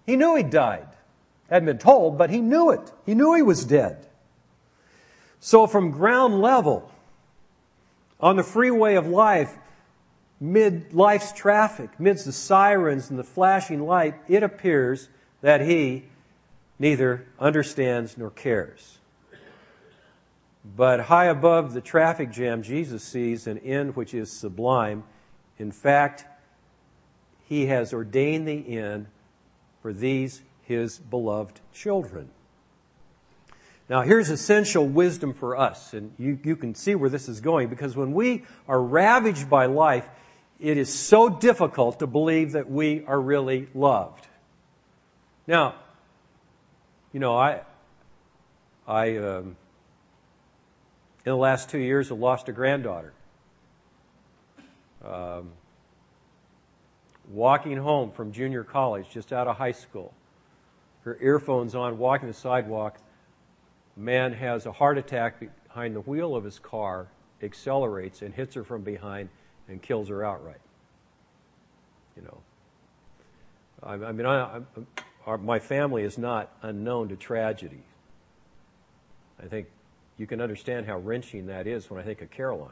He 0.05 0.17
knew 0.17 0.35
he 0.35 0.43
died. 0.43 0.94
Hadn't 1.55 1.67
been 1.67 1.77
told, 1.77 2.17
but 2.17 2.31
he 2.31 2.41
knew 2.41 2.71
it. 2.71 2.91
He 3.05 3.15
knew 3.15 3.33
he 3.33 3.41
was 3.41 3.63
dead. 3.63 4.07
So 5.39 5.67
from 5.67 5.89
ground 5.89 6.41
level, 6.41 6.91
on 8.19 8.35
the 8.35 8.43
freeway 8.43 8.95
of 8.95 9.07
life, 9.07 9.55
mid 10.37 10.93
life's 10.93 11.31
traffic, 11.31 11.91
amidst 11.97 12.25
the 12.25 12.33
sirens 12.33 13.09
and 13.09 13.17
the 13.17 13.23
flashing 13.23 13.85
light, 13.85 14.15
it 14.27 14.43
appears 14.43 15.07
that 15.39 15.61
he 15.61 16.03
neither 16.77 17.25
understands 17.39 18.17
nor 18.17 18.31
cares. 18.31 18.97
But 20.75 20.99
high 20.99 21.27
above 21.27 21.73
the 21.73 21.79
traffic 21.79 22.33
jam, 22.33 22.63
Jesus 22.63 23.01
sees 23.01 23.47
an 23.47 23.59
end 23.59 23.95
which 23.95 24.13
is 24.13 24.29
sublime. 24.29 25.05
In 25.57 25.71
fact, 25.71 26.25
he 27.45 27.67
has 27.67 27.93
ordained 27.93 28.45
the 28.45 28.77
end 28.77 29.05
for 29.81 29.93
these 29.93 30.41
his 30.65 30.99
beloved 30.99 31.61
children. 31.73 32.29
Now, 33.87 34.01
here's 34.01 34.29
essential 34.29 34.87
wisdom 34.87 35.33
for 35.33 35.55
us, 35.55 35.93
and 35.93 36.11
you, 36.17 36.39
you 36.43 36.55
can 36.55 36.73
see 36.73 36.95
where 36.95 37.09
this 37.09 37.29
is 37.29 37.39
going, 37.39 37.69
because 37.69 37.95
when 37.95 38.13
we 38.13 38.43
are 38.67 38.81
ravaged 38.81 39.47
by 39.47 39.67
life, 39.67 40.09
it 40.59 40.77
is 40.77 40.91
so 40.91 41.29
difficult 41.29 41.99
to 41.99 42.07
believe 42.07 42.53
that 42.53 42.69
we 42.69 43.05
are 43.05 43.19
really 43.19 43.67
loved. 43.75 44.27
Now, 45.45 45.75
you 47.13 47.19
know, 47.19 47.37
I, 47.37 47.61
I, 48.87 49.17
um, 49.17 49.55
in 51.23 51.31
the 51.31 51.35
last 51.35 51.69
two 51.69 51.77
years, 51.77 52.09
have 52.09 52.17
lost 52.17 52.49
a 52.49 52.51
granddaughter. 52.51 53.13
Um, 55.03 55.51
walking 57.29 57.77
home 57.77 58.11
from 58.11 58.31
junior 58.31 58.63
college, 58.63 59.09
just 59.11 59.31
out 59.31 59.47
of 59.47 59.57
high 59.57 59.71
school, 59.71 60.13
her 61.05 61.17
earphones 61.21 61.75
on, 61.75 61.97
walking 61.97 62.27
the 62.27 62.33
sidewalk, 62.33 62.97
man 63.95 64.33
has 64.33 64.65
a 64.65 64.71
heart 64.71 64.97
attack 64.97 65.39
behind 65.39 65.95
the 65.95 66.01
wheel 66.01 66.35
of 66.35 66.43
his 66.43 66.59
car, 66.59 67.07
accelerates 67.41 68.21
and 68.21 68.33
hits 68.33 68.55
her 68.55 68.63
from 68.63 68.81
behind 68.81 69.29
and 69.67 69.81
kills 69.81 70.09
her 70.09 70.25
outright. 70.25 70.61
You 72.17 72.23
know, 72.23 72.37
I, 73.83 73.93
I 73.93 74.11
mean, 74.11 74.25
I, 74.25 74.61
our, 75.25 75.37
my 75.37 75.59
family 75.59 76.03
is 76.03 76.17
not 76.17 76.51
unknown 76.63 77.09
to 77.09 77.15
tragedy. 77.15 77.83
I 79.41 79.47
think 79.47 79.67
you 80.17 80.25
can 80.25 80.41
understand 80.41 80.87
how 80.87 80.97
wrenching 80.97 81.47
that 81.47 81.67
is 81.67 81.89
when 81.89 81.99
I 81.99 82.03
think 82.03 82.21
of 82.21 82.31
Caroline. 82.31 82.71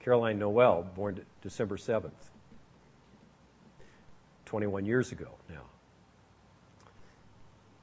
Caroline 0.00 0.38
Noel, 0.38 0.84
born 0.94 1.20
December 1.42 1.76
7th, 1.76 2.12
21 4.46 4.86
years 4.86 5.12
ago 5.12 5.30
now. 5.50 5.62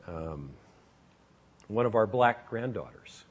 Um, 0.07 0.51
one 1.67 1.85
of 1.85 1.95
our 1.95 2.05
black 2.05 2.49
granddaughters, 2.49 3.23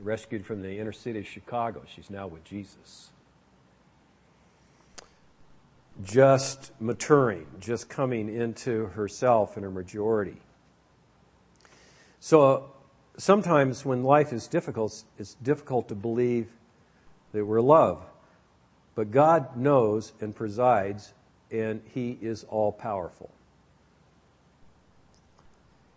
rescued 0.00 0.44
from 0.44 0.62
the 0.62 0.78
inner 0.78 0.92
city 0.92 1.20
of 1.20 1.26
Chicago. 1.26 1.82
She's 1.86 2.10
now 2.10 2.26
with 2.26 2.44
Jesus 2.44 3.12
just 6.04 6.72
maturing, 6.80 7.46
just 7.60 7.88
coming 7.88 8.34
into 8.34 8.86
herself 8.86 9.56
and 9.56 9.64
her 9.64 9.70
majority. 9.70 10.36
So 12.20 12.70
sometimes 13.16 13.84
when 13.84 14.02
life 14.02 14.32
is 14.32 14.46
difficult, 14.46 15.04
it's 15.18 15.34
difficult 15.34 15.88
to 15.88 15.94
believe 15.94 16.48
that 17.32 17.44
we're 17.44 17.60
loved. 17.60 18.06
But 18.94 19.10
God 19.10 19.56
knows 19.56 20.12
and 20.20 20.34
presides, 20.34 21.12
and 21.50 21.82
He 21.92 22.18
is 22.20 22.44
all 22.44 22.72
powerful. 22.72 23.30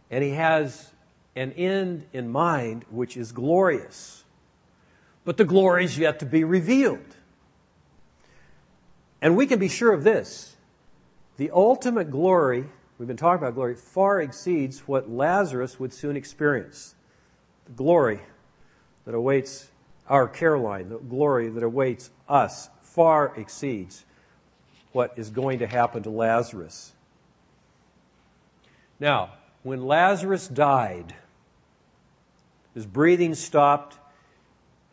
And 0.09 0.23
He 0.23 0.31
has 0.31 0.91
an 1.35 1.51
end 1.53 2.05
in 2.13 2.29
mind 2.29 2.85
which 2.89 3.17
is 3.17 3.31
glorious. 3.31 4.23
But 5.23 5.37
the 5.37 5.45
glory 5.45 5.85
is 5.85 5.97
yet 5.97 6.19
to 6.19 6.25
be 6.25 6.43
revealed. 6.43 7.15
And 9.21 9.35
we 9.35 9.47
can 9.47 9.59
be 9.59 9.67
sure 9.67 9.91
of 9.91 10.03
this. 10.03 10.55
The 11.37 11.49
ultimate 11.51 12.11
glory, 12.11 12.65
we've 12.97 13.07
been 13.07 13.17
talking 13.17 13.43
about 13.43 13.55
glory, 13.55 13.75
far 13.75 14.21
exceeds 14.21 14.87
what 14.87 15.09
Lazarus 15.09 15.79
would 15.79 15.93
soon 15.93 16.15
experience. 16.15 16.95
The 17.65 17.71
glory 17.71 18.21
that 19.05 19.15
awaits 19.15 19.69
our 20.07 20.27
Caroline, 20.27 20.89
the 20.89 20.99
glory 20.99 21.49
that 21.49 21.63
awaits 21.63 22.11
us, 22.29 22.69
far 22.81 23.33
exceeds 23.35 24.05
what 24.91 25.13
is 25.17 25.29
going 25.29 25.59
to 25.59 25.67
happen 25.67 26.03
to 26.03 26.09
Lazarus. 26.09 26.93
Now, 28.99 29.31
when 29.65 29.83
Lazarus 29.83 30.47
died, 30.47 31.15
his 32.75 32.85
breathing 32.85 33.33
stopped, 33.33 33.97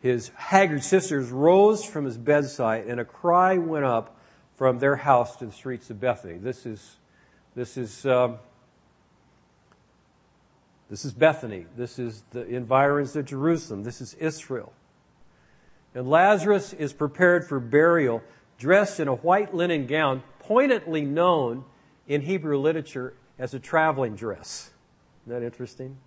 his 0.01 0.29
haggard 0.29 0.83
sisters 0.83 1.29
rose 1.29 1.85
from 1.85 2.05
his 2.05 2.17
bedside, 2.17 2.87
and 2.87 2.99
a 2.99 3.05
cry 3.05 3.59
went 3.59 3.85
up 3.85 4.17
from 4.55 4.79
their 4.79 4.95
house 4.95 5.35
to 5.35 5.45
the 5.45 5.51
streets 5.51 5.91
of 5.91 5.99
Bethany. 5.99 6.39
This 6.39 6.65
is, 6.65 6.95
this 7.53 7.77
is, 7.77 8.03
um, 8.07 8.37
this 10.89 11.05
is 11.05 11.13
Bethany. 11.13 11.67
This 11.77 11.99
is 11.99 12.23
the 12.31 12.43
environs 12.47 13.15
of 13.15 13.25
Jerusalem. 13.25 13.83
This 13.83 14.01
is 14.01 14.15
Israel. 14.15 14.73
And 15.93 16.09
Lazarus 16.09 16.73
is 16.73 16.93
prepared 16.93 17.45
for 17.45 17.59
burial, 17.59 18.23
dressed 18.57 18.99
in 18.99 19.07
a 19.07 19.13
white 19.13 19.53
linen 19.53 19.85
gown, 19.85 20.23
pointedly 20.39 21.05
known 21.05 21.63
in 22.07 22.21
Hebrew 22.21 22.57
literature 22.57 23.13
as 23.39 23.53
a 23.53 23.59
traveling 23.59 24.15
dress. 24.15 24.71
Isn't 25.25 25.39
that 25.39 25.45
interesting? 25.45 25.97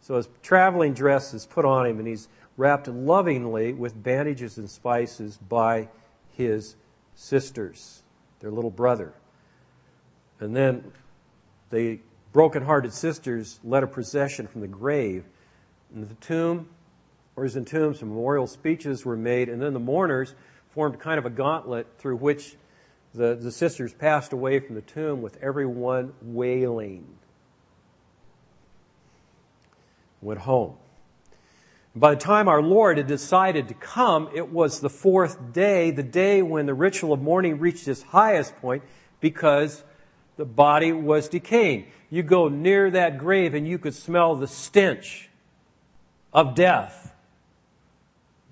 So 0.00 0.16
his 0.16 0.28
traveling 0.42 0.94
dress 0.94 1.32
is 1.32 1.46
put 1.46 1.64
on 1.64 1.86
him, 1.86 1.98
and 1.98 2.08
he's 2.08 2.28
wrapped 2.56 2.88
lovingly 2.88 3.72
with 3.72 4.02
bandages 4.02 4.58
and 4.58 4.68
spices 4.68 5.36
by 5.36 5.88
his 6.36 6.76
sisters, 7.14 8.02
their 8.40 8.50
little 8.50 8.70
brother. 8.70 9.12
And 10.40 10.56
then 10.56 10.92
the 11.70 12.00
broken-hearted 12.32 12.92
sisters 12.92 13.60
led 13.62 13.82
a 13.82 13.86
procession 13.86 14.46
from 14.46 14.60
the 14.60 14.66
grave. 14.66 15.24
And 15.94 16.08
the 16.08 16.14
tomb, 16.14 16.68
or 17.36 17.44
as 17.44 17.54
in 17.54 17.64
tombs, 17.64 18.00
some 18.00 18.08
memorial 18.08 18.46
speeches 18.46 19.04
were 19.04 19.16
made, 19.16 19.48
and 19.48 19.62
then 19.62 19.72
the 19.72 19.80
mourners 19.80 20.34
formed 20.70 20.98
kind 20.98 21.18
of 21.18 21.26
a 21.26 21.30
gauntlet 21.30 21.86
through 21.98 22.16
which 22.16 22.56
the, 23.14 23.34
the 23.34 23.52
sisters 23.52 23.92
passed 23.92 24.32
away 24.32 24.58
from 24.58 24.74
the 24.74 24.82
tomb 24.82 25.20
with 25.22 25.36
everyone 25.42 26.14
wailing. 26.22 27.06
Went 30.20 30.40
home. 30.40 30.76
By 31.94 32.14
the 32.14 32.20
time 32.20 32.48
our 32.48 32.62
Lord 32.62 32.96
had 32.96 33.06
decided 33.06 33.68
to 33.68 33.74
come, 33.74 34.30
it 34.34 34.50
was 34.50 34.80
the 34.80 34.88
fourth 34.88 35.52
day, 35.52 35.90
the 35.90 36.02
day 36.02 36.40
when 36.40 36.64
the 36.64 36.72
ritual 36.72 37.12
of 37.12 37.20
mourning 37.20 37.58
reached 37.58 37.86
its 37.86 38.02
highest 38.02 38.56
point 38.56 38.82
because 39.20 39.84
the 40.36 40.46
body 40.46 40.92
was 40.92 41.28
decaying. 41.28 41.86
You 42.08 42.22
go 42.22 42.48
near 42.48 42.90
that 42.90 43.18
grave 43.18 43.52
and 43.52 43.68
you 43.68 43.78
could 43.78 43.94
smell 43.94 44.34
the 44.36 44.46
stench 44.46 45.28
of 46.32 46.54
death 46.54 47.14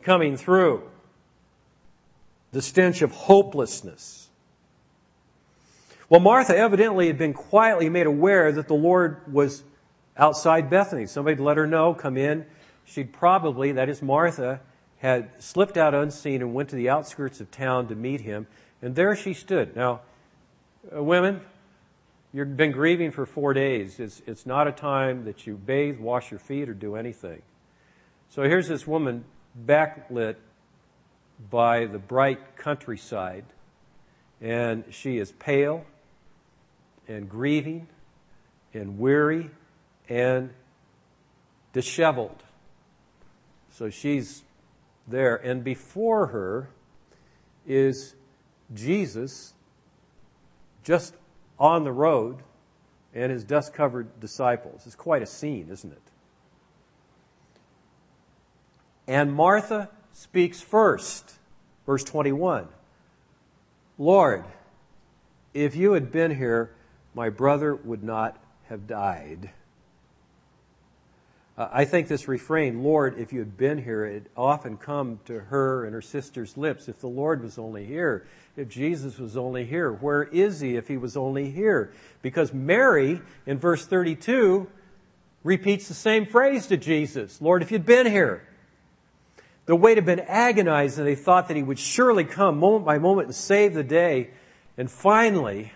coming 0.02 0.36
through, 0.36 0.82
the 2.52 2.60
stench 2.60 3.00
of 3.00 3.12
hopelessness. 3.12 4.19
Well, 6.10 6.18
Martha 6.18 6.56
evidently 6.56 7.06
had 7.06 7.18
been 7.18 7.32
quietly 7.32 7.88
made 7.88 8.06
aware 8.06 8.50
that 8.50 8.66
the 8.66 8.74
Lord 8.74 9.32
was 9.32 9.62
outside 10.16 10.68
Bethany. 10.68 11.06
Somebody 11.06 11.36
had 11.36 11.40
let 11.40 11.56
her 11.56 11.68
know, 11.68 11.94
come 11.94 12.16
in. 12.16 12.46
She'd 12.84 13.12
probably, 13.12 13.70
that 13.70 13.88
is 13.88 14.02
Martha, 14.02 14.60
had 14.98 15.30
slipped 15.40 15.76
out 15.76 15.94
unseen 15.94 16.42
and 16.42 16.52
went 16.52 16.68
to 16.70 16.74
the 16.76 16.90
outskirts 16.90 17.40
of 17.40 17.52
town 17.52 17.86
to 17.86 17.94
meet 17.94 18.22
him. 18.22 18.48
And 18.82 18.96
there 18.96 19.14
she 19.14 19.32
stood. 19.32 19.76
Now, 19.76 20.00
uh, 20.92 21.00
women, 21.00 21.42
you've 22.32 22.56
been 22.56 22.72
grieving 22.72 23.12
for 23.12 23.24
four 23.24 23.54
days. 23.54 24.00
It's, 24.00 24.20
it's 24.26 24.44
not 24.44 24.66
a 24.66 24.72
time 24.72 25.24
that 25.26 25.46
you 25.46 25.54
bathe, 25.54 26.00
wash 26.00 26.32
your 26.32 26.40
feet, 26.40 26.68
or 26.68 26.74
do 26.74 26.96
anything. 26.96 27.40
So 28.30 28.42
here's 28.42 28.66
this 28.66 28.84
woman 28.84 29.26
backlit 29.64 30.34
by 31.52 31.86
the 31.86 32.00
bright 32.00 32.56
countryside, 32.56 33.44
and 34.40 34.82
she 34.90 35.18
is 35.18 35.30
pale 35.30 35.84
and 37.10 37.28
grieving 37.28 37.88
and 38.72 38.98
weary 38.98 39.50
and 40.08 40.50
disheveled. 41.72 42.42
So 43.72 43.90
she's 43.90 44.42
there. 45.08 45.36
And 45.36 45.64
before 45.64 46.28
her 46.28 46.70
is 47.66 48.14
Jesus 48.72 49.54
just 50.84 51.14
on 51.58 51.84
the 51.84 51.92
road 51.92 52.38
and 53.12 53.32
his 53.32 53.42
dust 53.42 53.74
covered 53.74 54.20
disciples. 54.20 54.82
It's 54.86 54.94
quite 54.94 55.22
a 55.22 55.26
scene, 55.26 55.68
isn't 55.70 55.92
it? 55.92 56.02
And 59.08 59.32
Martha 59.32 59.90
speaks 60.12 60.60
first. 60.60 61.34
Verse 61.86 62.04
21. 62.04 62.68
Lord, 63.98 64.44
if 65.52 65.74
you 65.74 65.92
had 65.92 66.12
been 66.12 66.36
here, 66.36 66.70
my 67.20 67.28
brother 67.28 67.74
would 67.74 68.02
not 68.02 68.34
have 68.70 68.86
died. 68.86 69.50
Uh, 71.58 71.68
I 71.70 71.84
think 71.84 72.08
this 72.08 72.26
refrain, 72.26 72.82
Lord, 72.82 73.18
if 73.18 73.30
you 73.30 73.40
had 73.40 73.58
been 73.58 73.76
here, 73.76 74.06
it 74.06 74.24
often 74.38 74.78
come 74.78 75.20
to 75.26 75.38
her 75.38 75.84
and 75.84 75.92
her 75.92 76.00
sister's 76.00 76.56
lips. 76.56 76.88
If 76.88 77.02
the 77.02 77.08
Lord 77.08 77.42
was 77.42 77.58
only 77.58 77.84
here, 77.84 78.26
if 78.56 78.70
Jesus 78.70 79.18
was 79.18 79.36
only 79.36 79.66
here, 79.66 79.92
where 79.92 80.22
is 80.22 80.60
he 80.60 80.76
if 80.76 80.88
he 80.88 80.96
was 80.96 81.14
only 81.14 81.50
here? 81.50 81.92
Because 82.22 82.54
Mary, 82.54 83.20
in 83.44 83.58
verse 83.58 83.84
32, 83.84 84.66
repeats 85.44 85.88
the 85.88 85.92
same 85.92 86.24
phrase 86.24 86.68
to 86.68 86.78
Jesus, 86.78 87.42
Lord, 87.42 87.60
if 87.60 87.70
you'd 87.70 87.84
been 87.84 88.06
here. 88.06 88.48
The 89.66 89.76
weight 89.76 89.98
had 89.98 90.06
been 90.06 90.20
agonized 90.20 90.96
and 90.96 91.06
they 91.06 91.16
thought 91.16 91.48
that 91.48 91.56
he 91.58 91.62
would 91.62 91.78
surely 91.78 92.24
come 92.24 92.58
moment 92.58 92.86
by 92.86 92.96
moment 92.96 93.26
and 93.26 93.34
save 93.34 93.74
the 93.74 93.84
day. 93.84 94.30
And 94.78 94.90
finally, 94.90 95.72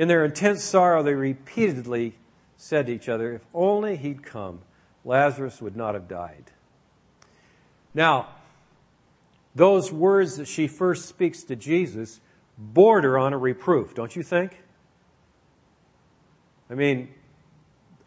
in 0.00 0.08
their 0.08 0.24
intense 0.24 0.64
sorrow, 0.64 1.02
they 1.02 1.12
repeatedly 1.12 2.14
said 2.56 2.86
to 2.86 2.92
each 2.94 3.06
other, 3.06 3.34
if 3.34 3.42
only 3.52 3.98
he'd 3.98 4.22
come. 4.22 4.60
Lazarus 5.04 5.60
would 5.60 5.76
not 5.76 5.92
have 5.92 6.08
died. 6.08 6.44
Now, 7.92 8.28
those 9.54 9.92
words 9.92 10.38
that 10.38 10.48
she 10.48 10.68
first 10.68 11.06
speaks 11.06 11.42
to 11.42 11.54
Jesus 11.54 12.22
border 12.56 13.18
on 13.18 13.34
a 13.34 13.38
reproof, 13.38 13.94
don't 13.94 14.16
you 14.16 14.22
think? 14.22 14.62
I 16.70 16.74
mean, 16.76 17.12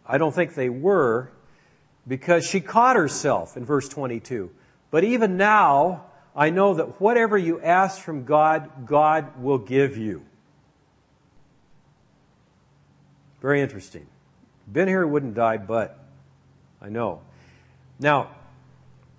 I 0.04 0.18
don't 0.18 0.34
think 0.34 0.56
they 0.56 0.70
were 0.70 1.30
because 2.08 2.44
she 2.44 2.60
caught 2.60 2.96
herself 2.96 3.56
in 3.56 3.66
verse 3.66 3.88
22. 3.88 4.50
But 4.90 5.04
even 5.04 5.38
now, 5.38 6.06
I 6.36 6.50
know 6.50 6.74
that 6.74 7.00
whatever 7.00 7.38
you 7.38 7.62
ask 7.62 8.02
from 8.02 8.26
God, 8.26 8.88
God 8.88 9.40
will 9.40 9.60
give 9.60 9.96
you. 9.96 10.26
Very 13.44 13.62
interesting. 13.62 14.08
Been 14.72 14.88
here, 14.88 15.06
wouldn't 15.06 15.36
die, 15.36 15.58
but 15.58 16.00
I 16.82 16.88
know. 16.88 17.20
Now, 18.00 18.30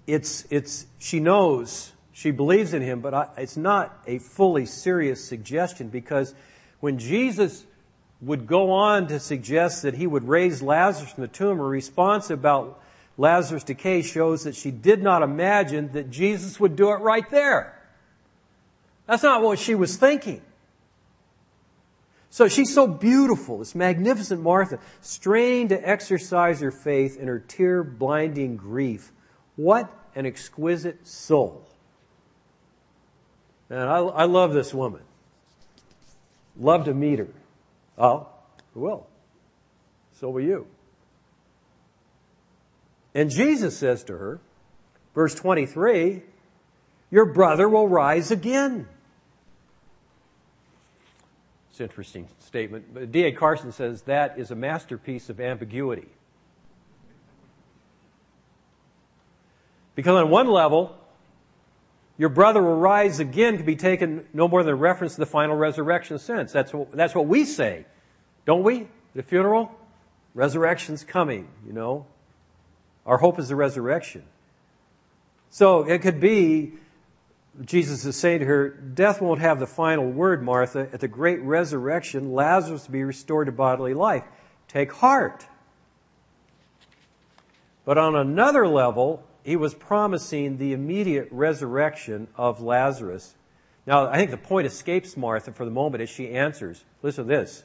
it's, 0.06 0.46
it's, 0.48 0.87
she 0.98 1.20
knows, 1.20 1.92
she 2.12 2.30
believes 2.30 2.72
in 2.72 2.80
him, 2.80 3.00
but 3.00 3.12
I, 3.12 3.28
it's 3.37 3.58
not 3.58 4.02
a 4.06 4.18
fully 4.18 4.64
serious 4.64 5.22
suggestion 5.22 5.88
because 5.88 6.34
when 6.80 6.98
Jesus 6.98 7.64
would 8.22 8.46
go 8.46 8.72
on 8.72 9.08
to 9.08 9.20
suggest 9.20 9.82
that 9.82 9.94
he 9.94 10.06
would 10.06 10.26
raise 10.26 10.62
Lazarus 10.62 11.12
from 11.12 11.20
the 11.20 11.28
tomb, 11.28 11.58
her 11.58 11.68
response 11.68 12.30
about 12.30 12.80
Lazarus' 13.18 13.62
decay 13.62 14.00
shows 14.00 14.44
that 14.44 14.54
she 14.54 14.70
did 14.70 15.02
not 15.02 15.22
imagine 15.22 15.92
that 15.92 16.10
Jesus 16.10 16.58
would 16.58 16.76
do 16.76 16.90
it 16.92 17.00
right 17.00 17.28
there. 17.30 17.78
That's 19.06 19.22
not 19.22 19.42
what 19.42 19.58
she 19.58 19.74
was 19.74 19.98
thinking. 19.98 20.40
So 22.35 22.49
she's 22.49 22.75
so 22.75 22.88
beautiful, 22.88 23.59
this 23.59 23.77
magnificent 23.77 24.42
Martha, 24.42 24.81
straining 25.01 25.68
to 25.68 25.88
exercise 25.88 26.61
her 26.62 26.73
faith 26.73 27.16
in 27.16 27.29
her 27.29 27.38
tear 27.38 27.85
blinding 27.85 28.57
grief. 28.57 29.12
What 29.55 29.88
an 30.16 30.27
exquisite 30.27 31.07
soul. 31.07 31.64
And 33.70 33.79
I, 33.79 33.99
I 33.99 34.25
love 34.25 34.53
this 34.53 34.75
woman. 34.75 35.03
Love 36.59 36.87
to 36.87 36.92
meet 36.92 37.20
her. 37.20 37.29
Oh, 37.97 38.27
who 38.73 38.81
will. 38.81 39.07
So 40.14 40.29
will 40.29 40.42
you. 40.42 40.66
And 43.14 43.31
Jesus 43.31 43.79
says 43.79 44.03
to 44.03 44.12
her, 44.12 44.40
verse 45.14 45.37
23, 45.37 46.23
your 47.12 47.33
brother 47.33 47.68
will 47.68 47.87
rise 47.87 48.33
again. 48.33 48.88
It's 51.74 51.80
an 51.80 51.87
interesting 51.87 52.28
statement. 52.38 52.94
But 52.94 53.10
D.A. 53.10 53.32
Carson 53.32 53.72
says 53.72 54.02
that 54.02 54.38
is 54.38 54.52
a 54.52 54.54
masterpiece 54.54 55.28
of 55.28 55.40
ambiguity. 55.40 56.06
Because 59.96 60.14
on 60.14 60.30
one 60.30 60.46
level, 60.46 60.96
your 62.16 62.28
brother 62.28 62.62
will 62.62 62.76
rise 62.76 63.18
again 63.18 63.56
can 63.56 63.66
be 63.66 63.74
taken 63.74 64.24
no 64.32 64.46
more 64.46 64.62
than 64.62 64.74
a 64.74 64.76
reference 64.76 65.14
to 65.14 65.18
the 65.18 65.26
final 65.26 65.56
resurrection 65.56 66.16
sense. 66.20 66.52
That's 66.52 66.72
what, 66.72 66.92
that's 66.92 67.12
what 67.12 67.26
we 67.26 67.44
say, 67.44 67.87
don't 68.46 68.62
we? 68.62 68.87
The 69.16 69.24
funeral? 69.24 69.72
Resurrection's 70.32 71.02
coming, 71.02 71.48
you 71.66 71.72
know. 71.72 72.06
Our 73.04 73.18
hope 73.18 73.40
is 73.40 73.48
the 73.48 73.56
resurrection. 73.56 74.22
So 75.50 75.82
it 75.82 76.02
could 76.02 76.20
be 76.20 76.74
Jesus 77.62 78.04
is 78.04 78.16
saying 78.16 78.40
to 78.40 78.46
her, 78.46 78.68
Death 78.68 79.20
won't 79.20 79.40
have 79.40 79.60
the 79.60 79.66
final 79.66 80.10
word, 80.10 80.42
Martha. 80.42 80.88
At 80.92 81.00
the 81.00 81.08
great 81.08 81.40
resurrection, 81.40 82.32
Lazarus 82.32 82.86
will 82.86 82.92
be 82.92 83.04
restored 83.04 83.46
to 83.46 83.52
bodily 83.52 83.94
life. 83.94 84.24
Take 84.66 84.92
heart. 84.92 85.46
But 87.84 87.98
on 87.98 88.16
another 88.16 88.66
level, 88.66 89.24
he 89.44 89.56
was 89.56 89.74
promising 89.74 90.56
the 90.56 90.72
immediate 90.72 91.28
resurrection 91.30 92.28
of 92.36 92.60
Lazarus. 92.60 93.34
Now, 93.86 94.08
I 94.08 94.16
think 94.16 94.30
the 94.30 94.36
point 94.36 94.66
escapes 94.66 95.16
Martha 95.16 95.52
for 95.52 95.64
the 95.64 95.70
moment 95.70 96.02
as 96.02 96.08
she 96.08 96.30
answers. 96.30 96.84
Listen 97.02 97.28
to 97.28 97.36
this. 97.36 97.64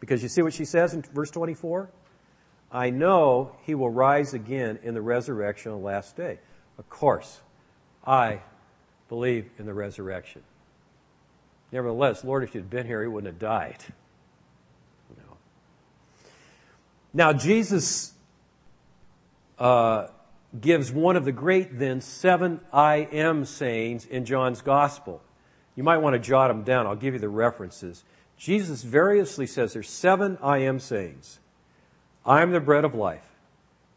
Because 0.00 0.22
you 0.22 0.28
see 0.28 0.42
what 0.42 0.54
she 0.54 0.64
says 0.64 0.94
in 0.94 1.02
verse 1.02 1.30
24? 1.30 1.90
I 2.72 2.90
know 2.90 3.56
he 3.62 3.74
will 3.74 3.90
rise 3.90 4.34
again 4.34 4.78
in 4.82 4.94
the 4.94 5.02
resurrection 5.02 5.72
on 5.72 5.78
the 5.80 5.84
last 5.84 6.16
day. 6.16 6.38
Of 6.78 6.88
course, 6.88 7.40
I 8.06 8.40
believe 9.08 9.50
in 9.58 9.66
the 9.66 9.74
resurrection. 9.74 10.42
Nevertheless, 11.72 12.24
Lord, 12.24 12.44
if 12.44 12.54
you'd 12.54 12.70
been 12.70 12.86
here, 12.86 13.02
he 13.02 13.08
wouldn't 13.08 13.32
have 13.32 13.38
died. 13.38 13.84
No. 15.16 15.36
Now, 17.12 17.32
Jesus 17.32 18.12
uh, 19.58 20.08
gives 20.58 20.90
one 20.90 21.16
of 21.16 21.24
the 21.24 21.32
great, 21.32 21.78
then, 21.78 22.00
seven 22.00 22.60
I 22.72 23.08
am 23.12 23.44
sayings 23.44 24.06
in 24.06 24.24
John's 24.24 24.62
Gospel. 24.62 25.22
You 25.76 25.82
might 25.82 25.98
want 25.98 26.14
to 26.14 26.18
jot 26.18 26.48
them 26.48 26.64
down. 26.64 26.86
I'll 26.86 26.96
give 26.96 27.14
you 27.14 27.20
the 27.20 27.28
references. 27.28 28.04
Jesus 28.36 28.82
variously 28.82 29.46
says 29.46 29.72
there's 29.72 29.90
seven 29.90 30.38
I 30.42 30.58
am 30.58 30.80
sayings. 30.80 31.40
I 32.24 32.42
am 32.42 32.52
the 32.52 32.60
bread 32.60 32.84
of 32.84 32.94
life. 32.94 33.24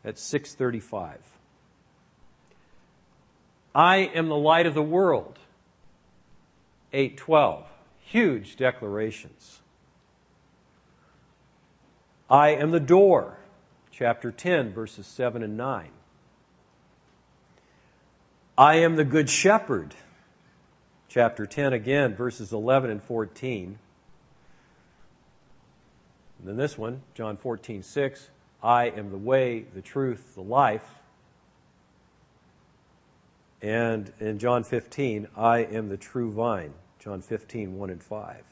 That's 0.04 0.21
635. 0.21 1.19
I 3.74 3.98
am 3.98 4.28
the 4.28 4.38
light 4.38 4.66
of 4.66 4.74
the 4.74 4.82
world. 4.82 5.40
812. 6.94 7.66
Huge 8.02 8.56
declarations. 8.58 9.62
I 12.30 12.50
am 12.50 12.72
the 12.72 12.80
door. 12.80 13.38
Chapter 13.92 14.32
10, 14.32 14.74
verses 14.74 15.08
7 15.08 15.44
and 15.44 15.56
9. 15.56 15.90
I 18.58 18.76
am 18.76 18.96
the 18.96 19.06
good 19.06 19.30
shepherd. 19.30 19.96
Chapter 21.08 21.46
10 21.46 21.74
again, 21.74 22.16
verses 22.16 22.52
11 22.52 22.90
and 22.90 23.04
14. 23.04 23.78
And 26.40 26.48
then 26.48 26.58
this 26.58 26.78
one, 26.78 27.02
John 27.14 27.38
14, 27.38 27.84
6. 27.84 28.30
I 28.64 28.86
am 28.86 29.12
the 29.12 29.18
way, 29.18 29.66
the 29.74 29.82
truth, 29.82 30.36
the 30.36 30.42
life. 30.42 31.01
And 33.62 34.12
in 34.19 34.39
John 34.39 34.63
15, 34.63 35.28
I 35.38 35.60
am 35.60 35.89
the 35.89 35.97
true 35.97 36.32
vine. 36.32 36.74
John 37.00 37.21
15, 37.21 37.78
1 37.78 37.89
and 37.89 38.04
5. 38.04 38.43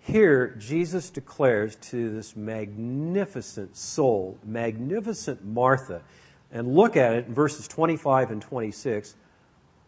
Here, 0.00 0.54
Jesus 0.58 1.10
declares 1.10 1.76
to 1.76 2.10
this 2.10 2.36
magnificent 2.36 3.76
soul, 3.76 4.38
magnificent 4.44 5.44
Martha, 5.44 6.02
and 6.52 6.74
look 6.74 6.96
at 6.96 7.14
it 7.14 7.26
in 7.26 7.34
verses 7.34 7.66
25 7.68 8.30
and 8.30 8.42
26 8.42 9.16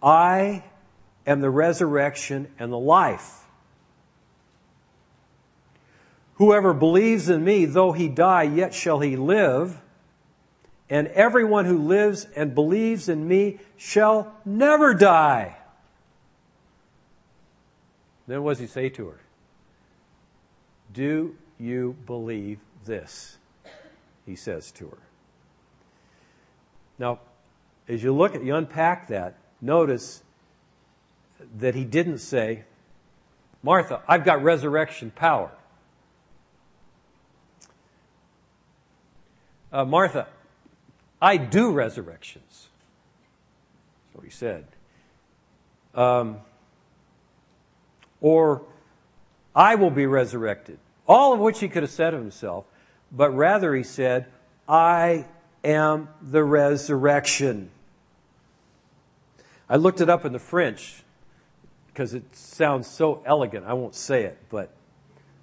I 0.02 0.64
am 1.26 1.40
the 1.40 1.50
resurrection 1.50 2.48
and 2.58 2.72
the 2.72 2.78
life. 2.78 3.44
Whoever 6.34 6.74
believes 6.74 7.28
in 7.28 7.44
me, 7.44 7.64
though 7.64 7.92
he 7.92 8.08
die, 8.08 8.42
yet 8.42 8.74
shall 8.74 9.00
he 9.00 9.16
live. 9.16 9.80
And 10.88 11.08
everyone 11.08 11.64
who 11.64 11.78
lives 11.78 12.26
and 12.36 12.54
believes 12.54 13.08
in 13.08 13.26
me 13.26 13.58
shall 13.76 14.32
never 14.44 14.94
die. 14.94 15.56
Then 18.26 18.42
what 18.42 18.52
does 18.52 18.60
he 18.60 18.66
say 18.66 18.88
to 18.90 19.08
her? 19.08 19.20
Do 20.92 21.36
you 21.58 21.96
believe 22.06 22.58
this? 22.84 23.38
He 24.24 24.36
says 24.36 24.70
to 24.72 24.88
her. 24.88 24.98
Now, 26.98 27.20
as 27.88 28.02
you 28.02 28.14
look 28.14 28.34
at, 28.34 28.44
you 28.44 28.54
unpack 28.54 29.08
that, 29.08 29.36
notice 29.60 30.22
that 31.58 31.74
he 31.74 31.84
didn't 31.84 32.18
say, 32.18 32.64
Martha, 33.62 34.02
I've 34.08 34.24
got 34.24 34.42
resurrection 34.42 35.10
power. 35.10 35.50
Uh, 39.72 39.84
Martha, 39.84 40.26
I 41.20 41.36
do 41.36 41.72
resurrections. 41.72 42.68
What 44.12 44.24
he 44.24 44.30
said. 44.30 44.66
Um, 45.94 46.38
or, 48.20 48.62
I 49.54 49.74
will 49.76 49.90
be 49.90 50.06
resurrected. 50.06 50.78
All 51.06 51.32
of 51.32 51.40
which 51.40 51.60
he 51.60 51.68
could 51.68 51.82
have 51.82 51.92
said 51.92 52.14
of 52.14 52.20
himself, 52.20 52.64
but 53.12 53.30
rather 53.30 53.74
he 53.74 53.82
said, 53.82 54.26
I 54.68 55.26
am 55.64 56.08
the 56.20 56.44
resurrection. 56.44 57.70
I 59.68 59.76
looked 59.76 60.00
it 60.00 60.08
up 60.08 60.24
in 60.24 60.32
the 60.32 60.38
French 60.38 61.02
because 61.88 62.14
it 62.14 62.36
sounds 62.36 62.86
so 62.86 63.22
elegant. 63.24 63.64
I 63.66 63.72
won't 63.72 63.94
say 63.94 64.24
it, 64.24 64.38
but 64.50 64.70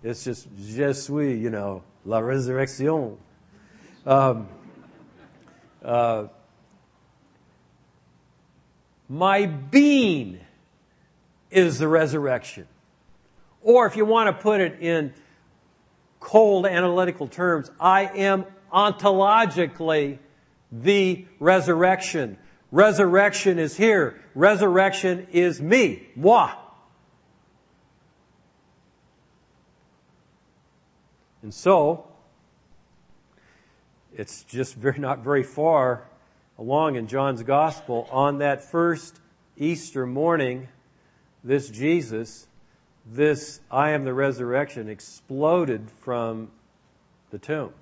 it's 0.03 0.23
just, 0.23 0.47
je 0.55 0.93
suis, 0.93 1.39
you 1.39 1.49
know, 1.49 1.83
la 2.05 2.19
resurrection. 2.19 3.17
Um, 4.05 4.47
uh, 5.83 6.27
my 9.09 9.45
being 9.45 10.39
is 11.51 11.79
the 11.79 11.87
resurrection. 11.87 12.67
Or 13.61 13.85
if 13.85 13.95
you 13.95 14.05
want 14.05 14.35
to 14.35 14.41
put 14.41 14.59
it 14.59 14.79
in 14.81 15.13
cold 16.19 16.65
analytical 16.65 17.27
terms, 17.27 17.69
I 17.79 18.05
am 18.05 18.45
ontologically 18.73 20.19
the 20.71 21.25
resurrection. 21.39 22.37
Resurrection 22.71 23.59
is 23.59 23.77
here. 23.77 24.19
Resurrection 24.33 25.27
is 25.31 25.61
me. 25.61 26.07
Moi. 26.15 26.51
And 31.43 31.53
so, 31.53 32.07
it's 34.15 34.43
just 34.43 34.75
very, 34.75 34.99
not 34.99 35.19
very 35.19 35.43
far 35.43 36.03
along 36.57 36.95
in 36.95 37.07
John's 37.07 37.43
Gospel. 37.43 38.07
On 38.11 38.39
that 38.39 38.63
first 38.63 39.19
Easter 39.57 40.05
morning, 40.05 40.67
this 41.43 41.69
Jesus, 41.69 42.47
this 43.05 43.59
I 43.71 43.91
am 43.91 44.03
the 44.03 44.13
resurrection, 44.13 44.89
exploded 44.89 45.89
from 46.01 46.49
the 47.31 47.39
tomb. 47.39 47.73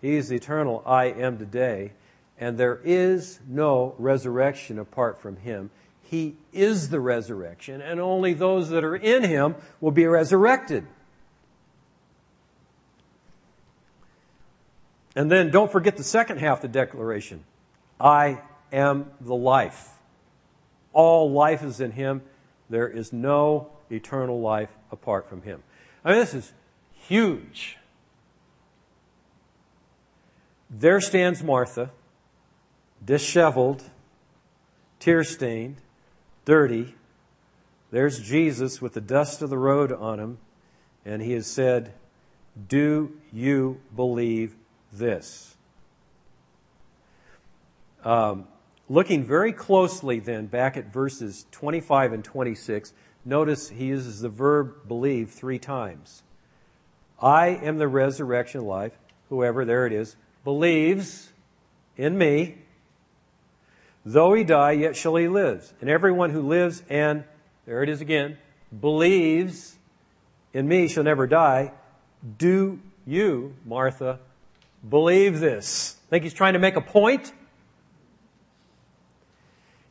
He 0.00 0.16
is 0.16 0.30
eternal 0.30 0.82
I 0.84 1.06
am 1.06 1.38
today, 1.38 1.92
and 2.38 2.58
there 2.58 2.80
is 2.84 3.40
no 3.48 3.94
resurrection 3.98 4.78
apart 4.78 5.18
from 5.20 5.36
Him. 5.36 5.70
He 6.02 6.36
is 6.52 6.90
the 6.90 7.00
resurrection, 7.00 7.80
and 7.80 7.98
only 7.98 8.34
those 8.34 8.68
that 8.68 8.84
are 8.84 8.96
in 8.96 9.24
Him 9.24 9.56
will 9.80 9.92
be 9.92 10.06
resurrected. 10.06 10.86
And 15.16 15.30
then 15.30 15.50
don't 15.50 15.70
forget 15.70 15.96
the 15.96 16.04
second 16.04 16.38
half 16.38 16.58
of 16.58 16.62
the 16.62 16.68
declaration. 16.68 17.44
I 18.00 18.40
am 18.72 19.10
the 19.20 19.34
life. 19.34 19.90
All 20.92 21.30
life 21.30 21.62
is 21.62 21.80
in 21.80 21.92
him. 21.92 22.22
There 22.68 22.88
is 22.88 23.12
no 23.12 23.70
eternal 23.90 24.40
life 24.40 24.70
apart 24.90 25.28
from 25.28 25.42
him. 25.42 25.62
I 26.04 26.10
mean, 26.10 26.18
this 26.18 26.34
is 26.34 26.52
huge. 26.92 27.78
There 30.68 31.00
stands 31.00 31.42
Martha, 31.42 31.90
disheveled, 33.04 33.84
tear 34.98 35.22
stained, 35.22 35.76
dirty. 36.44 36.94
There's 37.90 38.18
Jesus 38.18 38.82
with 38.82 38.94
the 38.94 39.00
dust 39.00 39.40
of 39.42 39.50
the 39.50 39.58
road 39.58 39.92
on 39.92 40.18
him, 40.18 40.38
and 41.04 41.22
he 41.22 41.32
has 41.32 41.46
said, 41.46 41.92
Do 42.68 43.12
you 43.32 43.80
believe 43.94 44.56
this. 44.98 45.56
Um, 48.04 48.46
looking 48.88 49.24
very 49.24 49.52
closely 49.52 50.18
then 50.20 50.46
back 50.46 50.76
at 50.76 50.92
verses 50.92 51.46
25 51.52 52.12
and 52.12 52.24
26, 52.24 52.92
notice 53.24 53.70
he 53.70 53.86
uses 53.86 54.20
the 54.20 54.28
verb 54.28 54.86
believe 54.86 55.30
three 55.30 55.58
times. 55.58 56.22
I 57.20 57.48
am 57.48 57.78
the 57.78 57.88
resurrection 57.88 58.64
life. 58.64 58.92
Whoever, 59.30 59.64
there 59.64 59.86
it 59.86 59.92
is, 59.92 60.16
believes 60.44 61.32
in 61.96 62.18
me, 62.18 62.58
though 64.04 64.34
he 64.34 64.44
die, 64.44 64.72
yet 64.72 64.96
shall 64.96 65.16
he 65.16 65.28
live. 65.28 65.72
And 65.80 65.88
everyone 65.88 66.30
who 66.30 66.42
lives 66.42 66.82
and, 66.90 67.24
there 67.64 67.82
it 67.82 67.88
is 67.88 68.00
again, 68.00 68.36
believes 68.78 69.76
in 70.52 70.68
me 70.68 70.88
shall 70.88 71.04
never 71.04 71.26
die. 71.26 71.72
Do 72.38 72.80
you, 73.06 73.54
Martha, 73.64 74.18
believe 74.88 75.40
this. 75.40 75.96
I 76.06 76.10
Think 76.10 76.24
he's 76.24 76.34
trying 76.34 76.52
to 76.54 76.58
make 76.58 76.76
a 76.76 76.80
point? 76.80 77.32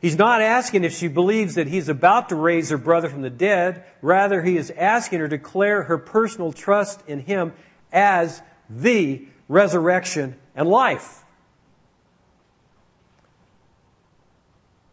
He's 0.00 0.18
not 0.18 0.42
asking 0.42 0.84
if 0.84 0.92
she 0.92 1.08
believes 1.08 1.54
that 1.54 1.66
he's 1.66 1.88
about 1.88 2.28
to 2.28 2.36
raise 2.36 2.68
her 2.68 2.76
brother 2.76 3.08
from 3.08 3.22
the 3.22 3.30
dead. 3.30 3.84
Rather, 4.02 4.42
he 4.42 4.58
is 4.58 4.70
asking 4.70 5.20
her 5.20 5.28
to 5.28 5.38
declare 5.38 5.84
her 5.84 5.96
personal 5.96 6.52
trust 6.52 7.02
in 7.06 7.20
him 7.20 7.54
as 7.90 8.42
the 8.68 9.26
resurrection 9.48 10.36
and 10.54 10.68
life. 10.68 11.24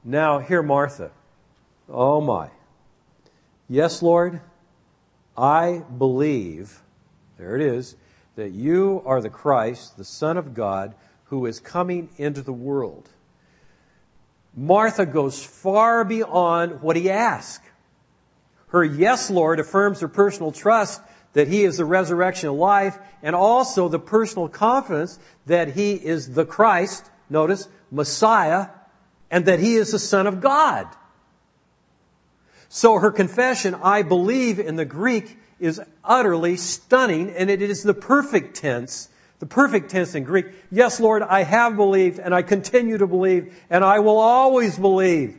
Now, 0.04 0.40
hear 0.40 0.64
Martha. 0.64 1.12
Oh 1.90 2.22
my. 2.22 2.50
Yes, 3.68 4.02
Lord, 4.02 4.42
I 5.38 5.84
believe, 5.98 6.82
there 7.38 7.56
it 7.56 7.62
is, 7.62 7.96
that 8.36 8.52
you 8.52 9.02
are 9.06 9.22
the 9.22 9.30
Christ, 9.30 9.98
the 9.98 10.04
Son 10.04 10.38
of 10.38 10.54
God, 10.54 10.96
who 11.26 11.46
is 11.46 11.60
coming 11.60 12.10
into 12.18 12.42
the 12.42 12.54
world. 12.54 13.10
Martha 14.56 15.06
goes 15.06 15.44
far 15.44 16.04
beyond 16.04 16.82
what 16.82 16.96
he 16.96 17.10
asked. 17.10 17.66
Her 18.68 18.84
yes, 18.84 19.30
Lord, 19.30 19.60
affirms 19.60 20.00
her 20.02 20.08
personal 20.08 20.52
trust 20.52 21.02
that 21.34 21.48
he 21.48 21.64
is 21.64 21.78
the 21.78 21.86
resurrection 21.86 22.50
of 22.50 22.56
life 22.56 22.98
and 23.24 23.36
also 23.36 23.88
the 23.88 24.00
personal 24.00 24.50
confidence 24.50 25.20
that 25.46 25.70
he 25.70 25.94
is 25.94 26.34
the 26.34 26.46
Christ, 26.46 27.10
notice, 27.30 27.68
Messiah, 27.90 28.68
and 29.30 29.46
that 29.46 29.60
he 29.60 29.76
is 29.76 29.92
the 29.92 30.00
Son 30.00 30.28
of 30.28 30.42
God. 30.42 30.88
So 32.68 33.00
her 33.00 33.12
confession, 33.12 33.76
I 33.76 34.02
believe 34.02 34.60
in 34.60 34.76
the 34.76 34.86
Greek, 34.86 35.38
is 35.62 35.80
utterly 36.04 36.58
stunning, 36.58 37.30
and 37.30 37.50
it 37.50 37.62
is 37.62 37.84
the 37.84 37.94
perfect 37.94 38.58
tense, 38.58 39.10
the 39.40 39.46
perfect 39.46 39.92
tense 39.92 40.16
in 40.16 40.24
Greek. 40.24 40.48
Yes, 40.72 41.00
Lord, 41.00 41.22
I 41.22 41.44
have 41.44 41.78
believed, 41.78 42.20
and 42.20 42.34
I 42.34 42.42
continue 42.42 42.98
to 42.98 43.08
believe, 43.08 43.56
and 43.70 43.84
I 43.84 44.00
will 44.00 44.18
always 44.18 44.78
believe. 44.78 45.38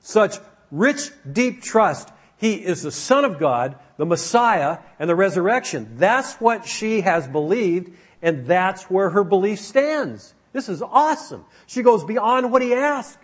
Such 0.00 0.38
rich, 0.70 1.10
deep 1.30 1.62
trust. 1.62 2.08
He 2.36 2.54
is 2.54 2.82
the 2.82 2.90
Son 2.90 3.24
of 3.24 3.38
God, 3.38 3.76
the 3.96 4.06
Messiah, 4.06 4.78
and 4.98 5.08
the 5.08 5.14
resurrection. 5.14 5.96
That's 5.98 6.34
what 6.34 6.66
she 6.66 7.02
has 7.02 7.28
believed, 7.28 7.92
and 8.22 8.46
that's 8.46 8.84
where 8.84 9.10
her 9.10 9.24
belief 9.24 9.60
stands. 9.60 10.34
This 10.52 10.68
is 10.68 10.82
awesome. 10.82 11.44
She 11.66 11.82
goes 11.82 12.04
beyond 12.04 12.50
what 12.50 12.62
he 12.62 12.74
asked. 12.74 13.18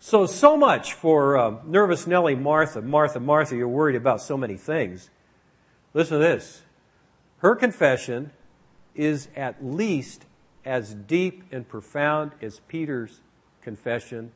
So, 0.00 0.26
so 0.26 0.56
much 0.56 0.94
for 0.94 1.36
uh, 1.36 1.56
nervous 1.64 2.06
Nellie 2.06 2.36
Martha. 2.36 2.80
Martha, 2.80 3.18
Martha, 3.18 3.56
you're 3.56 3.68
worried 3.68 3.96
about 3.96 4.20
so 4.20 4.36
many 4.36 4.56
things. 4.56 5.10
Listen 5.92 6.18
to 6.20 6.24
this. 6.24 6.62
Her 7.38 7.56
confession 7.56 8.30
is 8.94 9.28
at 9.34 9.64
least 9.64 10.24
as 10.64 10.94
deep 10.94 11.44
and 11.50 11.68
profound 11.68 12.32
as 12.40 12.60
Peter's 12.68 13.20
confession 13.62 14.32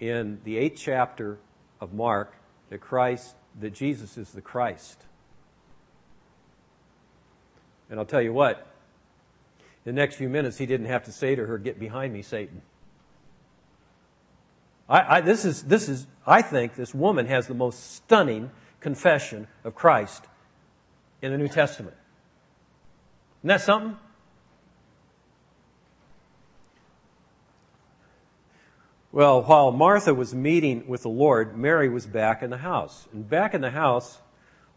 in 0.00 0.40
the 0.44 0.56
eighth 0.56 0.80
chapter 0.82 1.38
of 1.80 1.92
Mark 1.92 2.34
that 2.70 2.80
Christ, 2.80 3.34
that 3.60 3.74
Jesus 3.74 4.16
is 4.16 4.30
the 4.32 4.40
Christ. 4.40 5.02
And 7.90 7.98
I'll 7.98 8.06
tell 8.06 8.22
you 8.22 8.32
what, 8.32 8.66
the 9.84 9.92
next 9.92 10.16
few 10.16 10.28
minutes 10.28 10.58
he 10.58 10.66
didn't 10.66 10.86
have 10.86 11.04
to 11.04 11.12
say 11.12 11.34
to 11.34 11.46
her, 11.46 11.58
Get 11.58 11.78
behind 11.78 12.12
me, 12.12 12.22
Satan. 12.22 12.62
I, 14.88 15.16
I, 15.16 15.20
this 15.20 15.44
is, 15.44 15.62
this 15.64 15.88
is, 15.88 16.06
I 16.26 16.42
think 16.42 16.74
this 16.74 16.94
woman 16.94 17.26
has 17.26 17.46
the 17.46 17.54
most 17.54 17.94
stunning 17.94 18.50
confession 18.80 19.46
of 19.64 19.74
Christ 19.74 20.24
in 21.22 21.32
the 21.32 21.38
New 21.38 21.48
Testament. 21.48 21.96
Isn't 23.40 23.48
that 23.48 23.60
something? 23.60 23.96
Well, 29.10 29.42
while 29.42 29.70
Martha 29.70 30.12
was 30.12 30.34
meeting 30.34 30.88
with 30.88 31.02
the 31.02 31.08
Lord, 31.08 31.56
Mary 31.56 31.88
was 31.88 32.04
back 32.04 32.42
in 32.42 32.50
the 32.50 32.58
house. 32.58 33.06
And 33.12 33.28
back 33.28 33.54
in 33.54 33.60
the 33.60 33.70
house, 33.70 34.18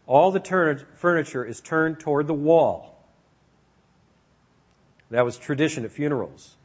all 0.06 0.30
the 0.30 0.38
turn- 0.38 0.86
furniture 0.94 1.44
is 1.44 1.60
turned 1.60 1.98
toward 1.98 2.28
the 2.28 2.34
wall. 2.34 3.04
That 5.10 5.24
was 5.24 5.38
tradition 5.38 5.84
at 5.84 5.90
funerals. 5.90 6.56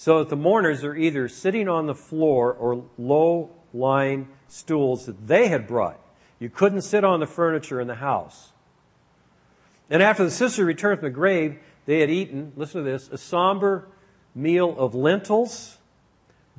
So 0.00 0.20
that 0.20 0.28
the 0.28 0.36
mourners 0.36 0.84
are 0.84 0.94
either 0.94 1.26
sitting 1.26 1.68
on 1.68 1.86
the 1.86 1.94
floor 1.94 2.52
or 2.52 2.84
low 2.96 3.50
lying 3.74 4.28
stools 4.46 5.06
that 5.06 5.26
they 5.26 5.48
had 5.48 5.66
brought. 5.66 5.98
You 6.38 6.48
couldn't 6.48 6.82
sit 6.82 7.02
on 7.02 7.18
the 7.18 7.26
furniture 7.26 7.80
in 7.80 7.88
the 7.88 7.96
house. 7.96 8.52
And 9.90 10.00
after 10.00 10.22
the 10.22 10.30
sister 10.30 10.64
returned 10.64 11.00
from 11.00 11.08
the 11.08 11.14
grave, 11.14 11.58
they 11.84 11.98
had 11.98 12.10
eaten, 12.10 12.52
listen 12.54 12.84
to 12.84 12.88
this, 12.88 13.08
a 13.08 13.18
somber 13.18 13.88
meal 14.36 14.72
of 14.78 14.94
lentils 14.94 15.78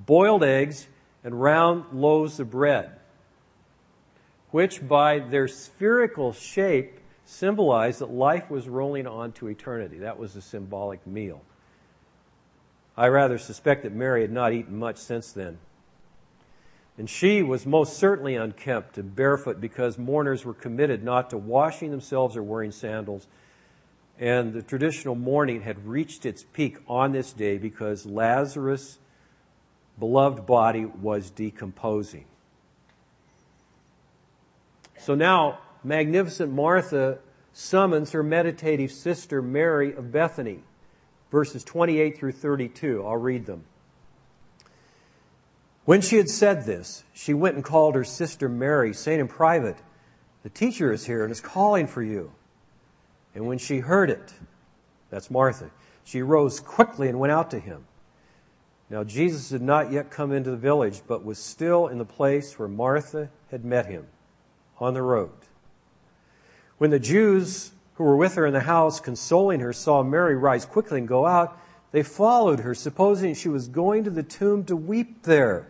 boiled 0.05 0.43
eggs, 0.43 0.87
and 1.23 1.41
round 1.41 1.85
loaves 1.93 2.41
of 2.41 2.51
bread, 2.51 2.91
which 4.51 4.85
by 4.85 5.19
their 5.19 5.47
spherical 5.47 6.33
shape 6.33 6.99
symbolized 7.23 7.99
that 7.99 8.11
life 8.11 8.49
was 8.49 8.67
rolling 8.67 9.07
on 9.07 9.31
to 9.31 9.47
eternity. 9.47 9.99
That 9.99 10.19
was 10.19 10.35
a 10.35 10.41
symbolic 10.41 11.07
meal. 11.07 11.41
I 12.99 13.07
rather 13.07 13.37
suspect 13.37 13.83
that 13.83 13.93
Mary 13.93 14.23
had 14.23 14.31
not 14.31 14.51
eaten 14.51 14.77
much 14.77 14.97
since 14.97 15.31
then. 15.31 15.57
And 16.97 17.09
she 17.09 17.41
was 17.41 17.65
most 17.65 17.97
certainly 17.97 18.35
unkempt 18.35 18.97
and 18.97 19.15
barefoot 19.15 19.61
because 19.61 19.97
mourners 19.97 20.43
were 20.43 20.53
committed 20.53 21.01
not 21.01 21.29
to 21.29 21.37
washing 21.37 21.91
themselves 21.91 22.35
or 22.35 22.43
wearing 22.43 22.73
sandals. 22.73 23.25
And 24.19 24.51
the 24.51 24.61
traditional 24.61 25.15
mourning 25.15 25.61
had 25.61 25.87
reached 25.87 26.25
its 26.25 26.43
peak 26.43 26.75
on 26.89 27.13
this 27.13 27.31
day 27.31 27.57
because 27.57 28.05
Lazarus' 28.05 28.99
beloved 29.97 30.45
body 30.45 30.83
was 30.83 31.29
decomposing. 31.29 32.25
So 34.97 35.15
now, 35.15 35.59
magnificent 35.85 36.51
Martha 36.51 37.19
summons 37.53 38.11
her 38.11 38.23
meditative 38.23 38.91
sister 38.91 39.41
Mary 39.41 39.95
of 39.95 40.11
Bethany. 40.11 40.63
Verses 41.31 41.63
28 41.63 42.17
through 42.17 42.31
32. 42.31 43.05
I'll 43.05 43.17
read 43.17 43.45
them. 43.45 43.63
When 45.85 46.01
she 46.01 46.17
had 46.17 46.29
said 46.29 46.65
this, 46.65 47.03
she 47.13 47.33
went 47.33 47.55
and 47.55 47.63
called 47.63 47.95
her 47.95 48.03
sister 48.03 48.47
Mary, 48.47 48.93
saying 48.93 49.19
in 49.19 49.27
private, 49.27 49.77
The 50.43 50.49
teacher 50.49 50.91
is 50.91 51.05
here 51.05 51.23
and 51.23 51.31
is 51.31 51.41
calling 51.41 51.87
for 51.87 52.03
you. 52.03 52.31
And 53.33 53.47
when 53.47 53.57
she 53.57 53.79
heard 53.79 54.09
it, 54.09 54.33
that's 55.09 55.31
Martha, 55.31 55.71
she 56.03 56.21
rose 56.21 56.59
quickly 56.59 57.07
and 57.07 57.19
went 57.19 57.31
out 57.31 57.51
to 57.51 57.59
him. 57.59 57.85
Now, 58.89 59.03
Jesus 59.03 59.51
had 59.51 59.61
not 59.61 59.91
yet 59.91 60.09
come 60.09 60.31
into 60.31 60.49
the 60.49 60.57
village, 60.57 61.01
but 61.07 61.23
was 61.23 61.37
still 61.37 61.87
in 61.87 61.99
the 61.99 62.05
place 62.05 62.57
where 62.57 62.67
Martha 62.67 63.29
had 63.51 63.63
met 63.63 63.85
him 63.85 64.07
on 64.79 64.95
the 64.95 65.01
road. 65.01 65.31
When 66.79 66.89
the 66.89 66.99
Jews 66.99 67.71
who 67.99 68.05
were 68.05 68.15
with 68.15 68.35
her 68.35 68.45
in 68.45 68.53
the 68.53 68.61
house, 68.61 69.01
consoling 69.01 69.59
her, 69.59 69.73
saw 69.73 70.01
Mary 70.01 70.33
rise 70.33 70.65
quickly 70.65 70.99
and 70.99 71.07
go 71.07 71.25
out, 71.25 71.59
they 71.91 72.01
followed 72.01 72.61
her, 72.61 72.73
supposing 72.73 73.33
she 73.33 73.49
was 73.49 73.67
going 73.67 74.05
to 74.05 74.09
the 74.09 74.23
tomb 74.23 74.63
to 74.63 74.75
weep 74.75 75.23
there. 75.23 75.69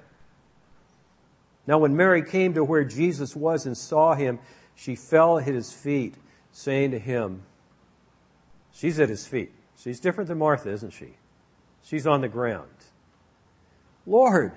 Now, 1.65 1.79
when 1.79 1.97
Mary 1.97 2.23
came 2.23 2.53
to 2.53 2.63
where 2.63 2.83
Jesus 2.83 3.35
was 3.35 3.65
and 3.65 3.75
saw 3.75 4.13
him, 4.13 4.37
she 4.75 4.95
fell 4.95 5.39
at 5.39 5.47
his 5.47 5.73
feet, 5.73 6.13
saying 6.51 6.91
to 6.91 6.99
him, 6.99 7.41
She's 8.71 8.99
at 8.99 9.09
his 9.09 9.25
feet. 9.25 9.51
She's 9.75 9.99
different 9.99 10.27
than 10.27 10.37
Martha, 10.37 10.69
isn't 10.69 10.93
she? 10.93 11.15
She's 11.81 12.05
on 12.05 12.21
the 12.21 12.29
ground. 12.29 12.69
Lord, 14.05 14.53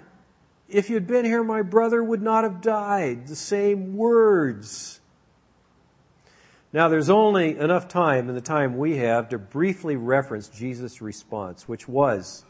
if 0.68 0.90
you'd 0.90 1.06
been 1.06 1.24
here, 1.24 1.42
my 1.42 1.62
brother 1.62 2.04
would 2.04 2.20
not 2.20 2.44
have 2.44 2.60
died. 2.60 3.28
The 3.28 3.36
same 3.36 3.96
words. 3.96 5.00
Now, 6.72 6.88
there's 6.88 7.10
only 7.10 7.58
enough 7.58 7.88
time 7.88 8.30
in 8.30 8.34
the 8.34 8.40
time 8.40 8.78
we 8.78 8.96
have 8.96 9.28
to 9.28 9.38
briefly 9.38 9.96
reference 9.96 10.48
Jesus' 10.48 11.02
response, 11.02 11.68
which 11.68 11.86
was 11.86 12.44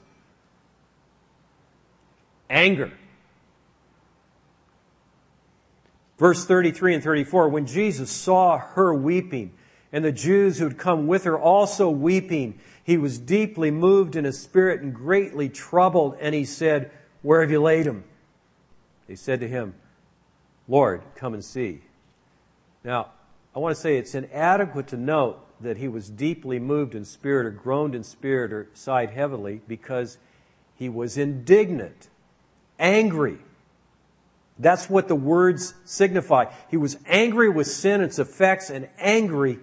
anger. 2.48 2.92
Verse 6.18 6.44
33 6.44 6.94
and 6.94 7.02
34 7.02 7.48
When 7.48 7.66
Jesus 7.66 8.10
saw 8.10 8.58
her 8.58 8.94
weeping, 8.94 9.52
and 9.92 10.04
the 10.04 10.12
Jews 10.12 10.58
who 10.58 10.68
had 10.68 10.78
come 10.78 11.08
with 11.08 11.24
her 11.24 11.38
also 11.38 11.90
weeping, 11.90 12.60
he 12.84 12.96
was 12.96 13.18
deeply 13.18 13.72
moved 13.72 14.14
in 14.14 14.24
his 14.24 14.40
spirit 14.40 14.82
and 14.82 14.94
greatly 14.94 15.48
troubled, 15.48 16.16
and 16.20 16.32
he 16.32 16.44
said, 16.44 16.92
Where 17.22 17.40
have 17.40 17.50
you 17.50 17.60
laid 17.60 17.86
him? 17.86 18.04
They 19.08 19.16
said 19.16 19.40
to 19.40 19.48
him, 19.48 19.74
Lord, 20.68 21.02
come 21.16 21.34
and 21.34 21.44
see. 21.44 21.82
Now, 22.84 23.10
I 23.54 23.58
want 23.58 23.74
to 23.74 23.80
say 23.80 23.98
it's 23.98 24.14
inadequate 24.14 24.88
to 24.88 24.96
note 24.96 25.38
that 25.60 25.76
he 25.76 25.88
was 25.88 26.08
deeply 26.08 26.58
moved 26.58 26.94
in 26.94 27.04
spirit 27.04 27.46
or 27.46 27.50
groaned 27.50 27.94
in 27.94 28.02
spirit 28.02 28.52
or 28.52 28.68
sighed 28.74 29.10
heavily 29.10 29.60
because 29.68 30.18
he 30.74 30.88
was 30.88 31.18
indignant, 31.18 32.08
angry. 32.78 33.38
That's 34.58 34.88
what 34.88 35.08
the 35.08 35.14
words 35.14 35.74
signify. 35.84 36.46
He 36.70 36.76
was 36.76 36.98
angry 37.06 37.48
with 37.48 37.66
sin, 37.66 38.00
its 38.00 38.18
effects, 38.18 38.70
and 38.70 38.88
angry 38.98 39.58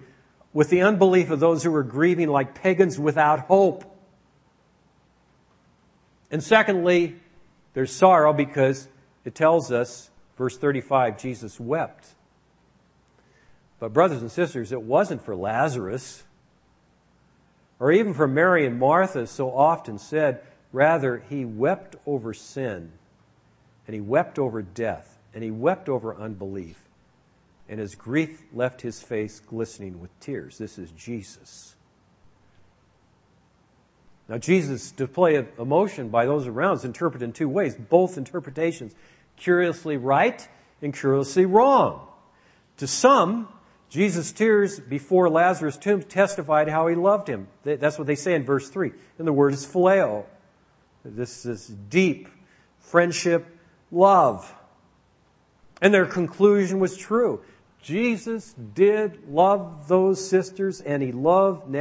with 0.52 0.70
the 0.70 0.82
unbelief 0.82 1.30
of 1.30 1.40
those 1.40 1.62
who 1.62 1.70
were 1.70 1.82
grieving 1.82 2.28
like 2.28 2.54
pagans 2.54 2.98
without 2.98 3.40
hope. 3.40 3.84
And 6.30 6.42
secondly, 6.42 7.16
there's 7.74 7.92
sorrow 7.92 8.32
because 8.32 8.88
it 9.24 9.34
tells 9.34 9.70
us, 9.70 10.10
verse 10.36 10.56
35, 10.56 11.18
Jesus 11.18 11.60
wept. 11.60 12.14
But, 13.80 13.92
brothers 13.92 14.20
and 14.20 14.30
sisters, 14.30 14.70
it 14.70 14.82
wasn't 14.82 15.24
for 15.24 15.34
Lazarus 15.34 16.22
or 17.80 17.90
even 17.90 18.14
for 18.14 18.28
Mary 18.28 18.66
and 18.66 18.78
Martha, 18.78 19.26
so 19.26 19.50
often 19.50 19.98
said. 19.98 20.42
Rather, 20.72 21.24
he 21.28 21.44
wept 21.44 21.96
over 22.06 22.32
sin, 22.32 22.92
and 23.88 23.94
he 23.94 24.00
wept 24.00 24.38
over 24.38 24.62
death, 24.62 25.18
and 25.34 25.42
he 25.42 25.50
wept 25.50 25.88
over 25.88 26.14
unbelief 26.14 26.84
and 27.70 27.78
his 27.78 27.94
grief 27.94 28.42
left 28.52 28.82
his 28.82 29.00
face 29.00 29.38
glistening 29.38 30.00
with 30.00 30.10
tears. 30.18 30.58
This 30.58 30.76
is 30.76 30.90
Jesus. 30.90 31.76
Now, 34.28 34.38
Jesus' 34.38 34.90
display 34.90 35.36
of 35.36 35.46
emotion 35.56 36.08
by 36.08 36.26
those 36.26 36.48
around 36.48 36.78
is 36.78 36.84
interpreted 36.84 37.24
in 37.24 37.32
two 37.32 37.48
ways, 37.48 37.76
both 37.76 38.18
interpretations 38.18 38.92
curiously 39.36 39.96
right 39.96 40.46
and 40.82 40.92
curiously 40.92 41.46
wrong. 41.46 42.08
To 42.78 42.88
some, 42.88 43.48
Jesus' 43.90 44.30
tears 44.30 44.78
before 44.78 45.28
Lazarus' 45.28 45.76
tomb 45.76 46.02
testified 46.04 46.68
how 46.68 46.86
he 46.86 46.94
loved 46.94 47.28
him. 47.28 47.48
That's 47.64 47.98
what 47.98 48.06
they 48.06 48.14
say 48.14 48.34
in 48.34 48.44
verse 48.44 48.70
3. 48.70 48.92
And 49.18 49.26
the 49.26 49.32
word 49.32 49.52
is 49.52 49.66
phileo. 49.66 50.24
This 51.04 51.44
is 51.44 51.66
deep 51.66 52.28
friendship, 52.78 53.46
love. 53.90 54.54
And 55.82 55.92
their 55.92 56.06
conclusion 56.06 56.78
was 56.78 56.96
true. 56.96 57.40
Jesus 57.82 58.52
did 58.52 59.28
love 59.28 59.88
those 59.88 60.28
sisters 60.28 60.80
and 60.80 61.02
he 61.02 61.10
loved 61.10 61.74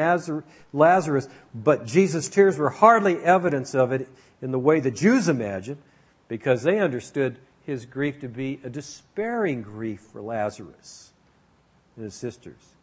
Lazarus, 0.74 1.28
but 1.54 1.86
Jesus' 1.86 2.30
tears 2.30 2.58
were 2.58 2.69
hardly 2.69 3.17
evidence 3.17 3.76
of 3.76 3.91
it 3.91 4.08
in 4.41 4.52
the 4.52 4.60
way 4.60 4.80
the 4.80 4.91
Jews 4.91 5.28
imagined 5.28 5.82
because 6.28 6.63
they 6.63 6.80
understood 6.80 7.38
his 7.65 7.86
grief 7.86 8.19
to 8.22 8.30
be 8.30 8.60
a 8.63 8.69
despairing 8.69 9.62
grief 9.62 10.00
for 10.00 10.22
Lazarus 10.22 11.12
and 12.00 12.06
his 12.06 12.16
sisters. 12.16 12.74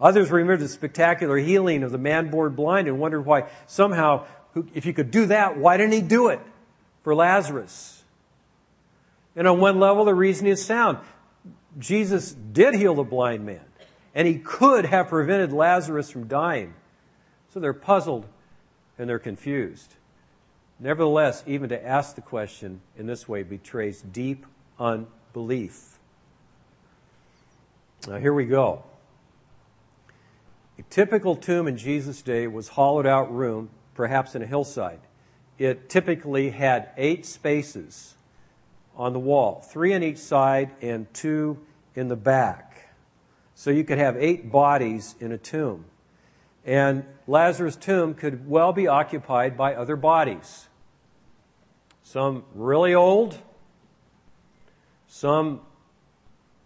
Others 0.00 0.30
remembered 0.30 0.60
the 0.60 0.68
spectacular 0.68 1.38
healing 1.38 1.82
of 1.82 1.90
the 1.90 1.98
man 1.98 2.30
born 2.30 2.54
blind 2.54 2.86
and 2.86 3.00
wondered 3.00 3.22
why 3.22 3.48
somehow, 3.66 4.26
if 4.74 4.86
you 4.86 4.92
could 4.92 5.10
do 5.10 5.26
that, 5.26 5.56
why 5.56 5.76
didn't 5.76 5.92
he 5.92 6.02
do 6.02 6.28
it 6.28 6.40
for 7.02 7.14
Lazarus? 7.14 8.04
And 9.34 9.46
on 9.46 9.60
one 9.60 9.78
level, 9.80 10.04
the 10.04 10.14
reasoning 10.14 10.52
is 10.52 10.64
sound. 10.64 10.98
Jesus 11.78 12.32
did 12.32 12.74
heal 12.74 12.94
the 12.94 13.04
blind 13.04 13.44
man, 13.44 13.64
and 14.14 14.26
he 14.26 14.38
could 14.38 14.84
have 14.84 15.08
prevented 15.08 15.52
Lazarus 15.52 16.10
from 16.10 16.26
dying. 16.26 16.74
So 17.52 17.60
they're 17.60 17.72
puzzled 17.72 18.26
and 18.98 19.08
they're 19.08 19.18
confused. 19.18 19.94
Nevertheless, 20.80 21.42
even 21.46 21.68
to 21.70 21.86
ask 21.86 22.14
the 22.14 22.20
question 22.20 22.80
in 22.96 23.06
this 23.06 23.28
way 23.28 23.42
betrays 23.42 24.02
deep 24.02 24.46
unbelief. 24.78 25.97
Now, 28.06 28.16
here 28.18 28.32
we 28.32 28.44
go. 28.44 28.84
A 30.78 30.82
typical 30.82 31.34
tomb 31.34 31.66
in 31.66 31.76
Jesus' 31.76 32.22
day 32.22 32.46
was 32.46 32.68
a 32.68 32.72
hollowed 32.72 33.06
out 33.06 33.34
room, 33.34 33.70
perhaps 33.94 34.34
in 34.34 34.42
a 34.42 34.46
hillside. 34.46 35.00
It 35.58 35.88
typically 35.88 36.50
had 36.50 36.90
eight 36.96 37.26
spaces 37.26 38.14
on 38.96 39.12
the 39.12 39.18
wall, 39.18 39.60
three 39.60 39.94
on 39.94 40.02
each 40.02 40.18
side 40.18 40.70
and 40.80 41.12
two 41.12 41.58
in 41.96 42.08
the 42.08 42.16
back. 42.16 42.94
So 43.54 43.70
you 43.70 43.82
could 43.82 43.98
have 43.98 44.16
eight 44.16 44.52
bodies 44.52 45.16
in 45.18 45.32
a 45.32 45.38
tomb. 45.38 45.84
And 46.64 47.04
Lazarus' 47.26 47.74
tomb 47.74 48.14
could 48.14 48.48
well 48.48 48.72
be 48.72 48.86
occupied 48.86 49.56
by 49.56 49.74
other 49.74 49.96
bodies. 49.96 50.68
Some 52.04 52.44
really 52.54 52.94
old, 52.94 53.38
some 55.08 55.60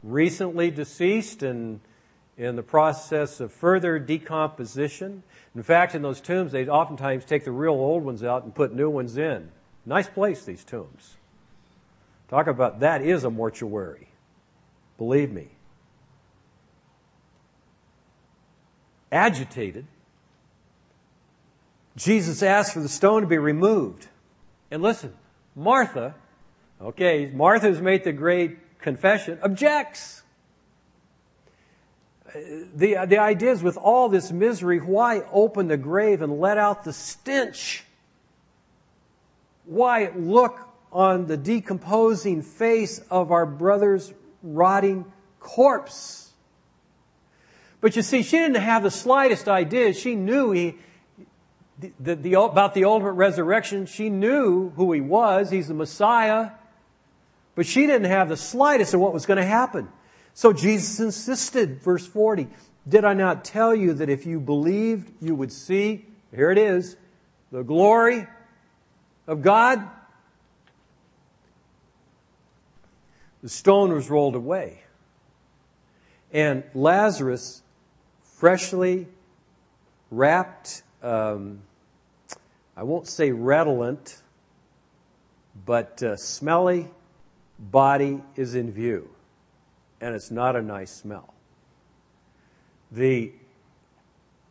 recently 0.02 0.70
deceased 0.70 1.42
and 1.42 1.80
in 2.36 2.56
the 2.56 2.62
process 2.62 3.40
of 3.40 3.52
further 3.52 3.98
decomposition. 3.98 5.22
In 5.54 5.62
fact, 5.62 5.94
in 5.94 6.02
those 6.02 6.20
tombs, 6.20 6.52
they 6.52 6.66
oftentimes 6.66 7.24
take 7.24 7.44
the 7.44 7.52
real 7.52 7.74
old 7.74 8.04
ones 8.04 8.24
out 8.24 8.44
and 8.44 8.54
put 8.54 8.74
new 8.74 8.88
ones 8.88 9.16
in. 9.16 9.50
Nice 9.84 10.08
place, 10.08 10.44
these 10.44 10.64
tombs. 10.64 11.16
Talk 12.28 12.46
about 12.46 12.80
that 12.80 13.02
is 13.02 13.24
a 13.24 13.30
mortuary. 13.30 14.08
Believe 14.96 15.30
me. 15.30 15.48
Agitated, 19.10 19.86
Jesus 21.96 22.42
asked 22.42 22.72
for 22.72 22.80
the 22.80 22.88
stone 22.88 23.20
to 23.20 23.26
be 23.26 23.36
removed. 23.36 24.08
And 24.70 24.82
listen, 24.82 25.12
Martha, 25.54 26.14
okay, 26.80 27.26
Martha's 27.26 27.82
made 27.82 28.04
the 28.04 28.12
great 28.12 28.56
confession, 28.82 29.38
objects 29.42 30.22
the, 32.34 33.04
the 33.06 33.18
idea 33.18 33.52
is 33.52 33.62
with 33.62 33.76
all 33.76 34.08
this 34.08 34.32
misery, 34.32 34.78
why 34.78 35.22
open 35.32 35.68
the 35.68 35.76
grave 35.76 36.22
and 36.22 36.40
let 36.40 36.58
out 36.58 36.84
the 36.84 36.92
stench? 36.92 37.84
Why 39.64 40.10
look 40.16 40.58
on 40.92 41.26
the 41.26 41.36
decomposing 41.36 42.42
face 42.42 43.00
of 43.10 43.32
our 43.32 43.46
brother's 43.46 44.12
rotting 44.42 45.04
corpse? 45.40 46.32
But 47.80 47.96
you 47.96 48.02
see, 48.02 48.22
she 48.22 48.38
didn't 48.38 48.62
have 48.62 48.82
the 48.82 48.90
slightest 48.90 49.48
idea. 49.48 49.92
She 49.92 50.14
knew 50.14 50.52
he, 50.52 50.76
the, 52.00 52.14
the, 52.14 52.40
about 52.40 52.74
the 52.74 52.84
ultimate 52.84 53.12
resurrection. 53.12 53.86
She 53.86 54.08
knew 54.08 54.70
who 54.70 54.92
he 54.92 55.00
was. 55.00 55.50
He's 55.50 55.68
the 55.68 55.74
Messiah. 55.74 56.52
But 57.54 57.66
she 57.66 57.86
didn't 57.86 58.10
have 58.10 58.28
the 58.28 58.36
slightest 58.36 58.94
of 58.94 59.00
what 59.00 59.12
was 59.12 59.26
going 59.26 59.36
to 59.36 59.44
happen. 59.44 59.88
So 60.34 60.52
Jesus 60.52 60.98
insisted, 61.00 61.82
verse 61.82 62.06
40, 62.06 62.48
Did 62.88 63.04
I 63.04 63.12
not 63.12 63.44
tell 63.44 63.74
you 63.74 63.94
that 63.94 64.08
if 64.08 64.24
you 64.24 64.40
believed, 64.40 65.12
you 65.20 65.34
would 65.34 65.52
see, 65.52 66.06
here 66.34 66.50
it 66.50 66.58
is, 66.58 66.96
the 67.50 67.62
glory 67.62 68.26
of 69.26 69.42
God? 69.42 69.86
The 73.42 73.48
stone 73.48 73.92
was 73.92 74.08
rolled 74.08 74.36
away. 74.36 74.82
And 76.32 76.64
Lazarus, 76.74 77.62
freshly 78.22 79.06
wrapped, 80.10 80.82
um, 81.02 81.60
I 82.74 82.84
won't 82.84 83.06
say 83.06 83.32
redolent, 83.32 84.22
but 85.66 86.02
uh, 86.02 86.16
smelly 86.16 86.88
body 87.70 88.22
is 88.36 88.54
in 88.54 88.72
view 88.72 89.08
and 90.00 90.14
it's 90.14 90.30
not 90.30 90.56
a 90.56 90.62
nice 90.62 90.90
smell. 90.90 91.32
The 92.90 93.32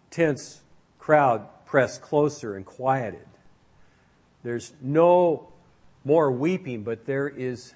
tense 0.09 0.61
crowd 0.97 1.47
pressed 1.65 2.01
closer 2.01 2.55
and 2.55 2.65
quieted. 2.65 3.27
There's 4.43 4.73
no 4.81 5.51
more 6.03 6.31
weeping, 6.31 6.83
but 6.83 7.05
there 7.05 7.27
is, 7.27 7.73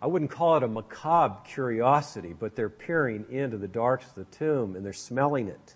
I 0.00 0.06
wouldn't 0.06 0.30
call 0.30 0.58
it 0.58 0.62
a 0.62 0.68
macabre 0.68 1.40
curiosity, 1.44 2.34
but 2.38 2.54
they're 2.54 2.68
peering 2.68 3.24
into 3.30 3.56
the 3.56 3.68
darks 3.68 4.06
of 4.06 4.14
the 4.14 4.36
tomb 4.36 4.76
and 4.76 4.84
they're 4.84 4.92
smelling 4.92 5.48
it. 5.48 5.74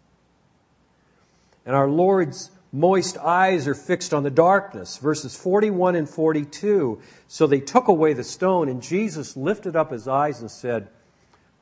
And 1.65 1.75
our 1.75 1.89
Lord's 1.89 2.51
moist 2.73 3.17
eyes 3.19 3.67
are 3.67 3.75
fixed 3.75 4.13
on 4.13 4.23
the 4.23 4.31
darkness. 4.31 4.99
Verses 4.99 5.37
41 5.37 5.97
and 5.97 6.09
42. 6.09 7.01
So 7.27 7.47
they 7.47 7.61
took 7.61 7.89
away 7.89 8.13
the 8.13 8.25
stone, 8.25 8.69
and 8.69 8.83
Jesus 8.83 9.37
lifted 9.37 9.77
up 9.77 9.91
his 9.91 10.07
eyes 10.07 10.41
and 10.41 10.51
said, 10.51 10.89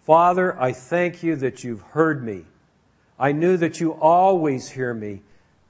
Father, 0.04 0.58
I 0.60 0.72
thank 0.72 1.22
you 1.22 1.36
that 1.36 1.64
you've 1.64 1.82
heard 1.82 2.24
me. 2.24 2.44
I 3.18 3.32
knew 3.32 3.56
that 3.56 3.80
you 3.80 3.92
always 3.92 4.70
hear 4.70 4.92
me, 4.92 5.22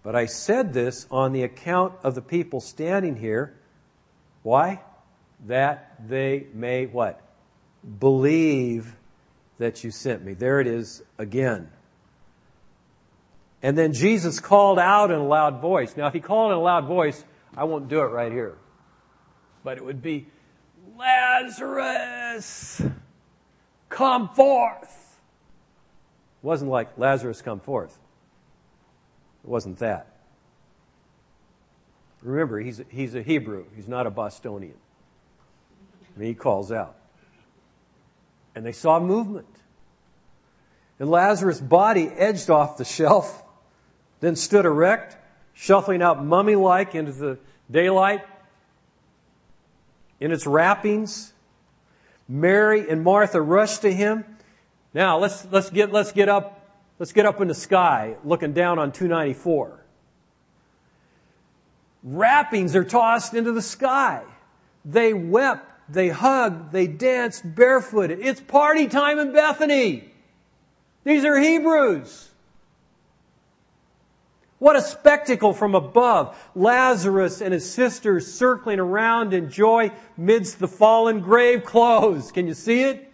but 0.02 0.14
I 0.14 0.26
said 0.26 0.72
this 0.72 1.06
on 1.10 1.32
the 1.32 1.42
account 1.42 1.94
of 2.02 2.14
the 2.14 2.22
people 2.22 2.60
standing 2.60 3.16
here. 3.16 3.54
Why? 4.42 4.80
That 5.46 6.08
they 6.08 6.46
may 6.52 6.86
what? 6.86 7.20
Believe 7.98 8.94
that 9.58 9.84
you 9.84 9.90
sent 9.90 10.24
me. 10.24 10.34
There 10.34 10.60
it 10.60 10.66
is 10.66 11.02
again. 11.18 11.70
And 13.62 13.76
then 13.76 13.92
Jesus 13.92 14.38
called 14.40 14.78
out 14.78 15.10
in 15.10 15.18
a 15.18 15.26
loud 15.26 15.60
voice. 15.60 15.96
Now, 15.96 16.06
if 16.06 16.12
he 16.12 16.20
called 16.20 16.52
in 16.52 16.58
a 16.58 16.60
loud 16.60 16.86
voice, 16.86 17.24
I 17.56 17.64
won't 17.64 17.88
do 17.88 18.00
it 18.00 18.06
right 18.06 18.30
here. 18.30 18.56
But 19.64 19.78
it 19.78 19.84
would 19.84 20.02
be, 20.02 20.28
Lazarus! 20.96 22.82
come 23.88 24.28
forth. 24.28 25.18
It 26.42 26.46
wasn't 26.46 26.70
like 26.70 26.98
Lazarus 26.98 27.42
come 27.42 27.60
forth. 27.60 27.98
It 29.42 29.48
wasn't 29.48 29.78
that. 29.78 30.06
Remember, 32.22 32.58
he's 32.58 32.80
a, 32.80 32.84
he's 32.88 33.14
a 33.14 33.22
Hebrew. 33.22 33.64
He's 33.74 33.88
not 33.88 34.06
a 34.06 34.10
Bostonian. 34.10 34.76
And 36.14 36.24
he 36.24 36.34
calls 36.34 36.72
out. 36.72 36.96
And 38.54 38.64
they 38.64 38.72
saw 38.72 38.98
movement. 38.98 39.46
And 40.98 41.10
Lazarus' 41.10 41.60
body 41.60 42.08
edged 42.08 42.50
off 42.50 42.78
the 42.78 42.84
shelf, 42.84 43.42
then 44.20 44.36
stood 44.36 44.64
erect, 44.64 45.16
shuffling 45.52 46.02
out 46.02 46.24
mummy 46.24 46.54
like 46.54 46.94
into 46.94 47.12
the 47.12 47.38
daylight 47.70 48.24
in 50.20 50.32
its 50.32 50.46
wrappings. 50.46 51.32
Mary 52.28 52.88
and 52.88 53.02
Martha 53.02 53.40
rushed 53.40 53.82
to 53.82 53.92
him. 53.92 54.24
Now 54.94 55.18
let's, 55.18 55.46
let's 55.50 55.70
get, 55.70 55.92
let's 55.92 56.12
get 56.12 56.28
up, 56.28 56.70
let's 56.98 57.12
get 57.12 57.26
up 57.26 57.40
in 57.40 57.48
the 57.48 57.54
sky 57.54 58.16
looking 58.24 58.52
down 58.52 58.78
on 58.78 58.92
294. 58.92 59.84
Wrappings 62.02 62.76
are 62.76 62.84
tossed 62.84 63.34
into 63.34 63.52
the 63.52 63.62
sky. 63.62 64.22
They 64.84 65.12
wept, 65.12 65.68
they 65.88 66.08
hugged, 66.08 66.72
they 66.72 66.86
danced 66.86 67.54
barefooted. 67.54 68.20
It's 68.20 68.40
party 68.40 68.86
time 68.86 69.18
in 69.18 69.32
Bethany. 69.32 70.12
These 71.04 71.24
are 71.24 71.38
Hebrews. 71.38 72.30
What 74.58 74.76
a 74.76 74.80
spectacle 74.80 75.52
from 75.52 75.74
above. 75.74 76.36
Lazarus 76.54 77.40
and 77.42 77.52
his 77.52 77.70
sisters 77.70 78.32
circling 78.32 78.80
around 78.80 79.34
in 79.34 79.50
joy 79.50 79.92
midst 80.16 80.58
the 80.58 80.68
fallen 80.68 81.20
grave 81.20 81.64
clothes. 81.64 82.32
Can 82.32 82.46
you 82.46 82.54
see 82.54 82.82
it? 82.82 83.12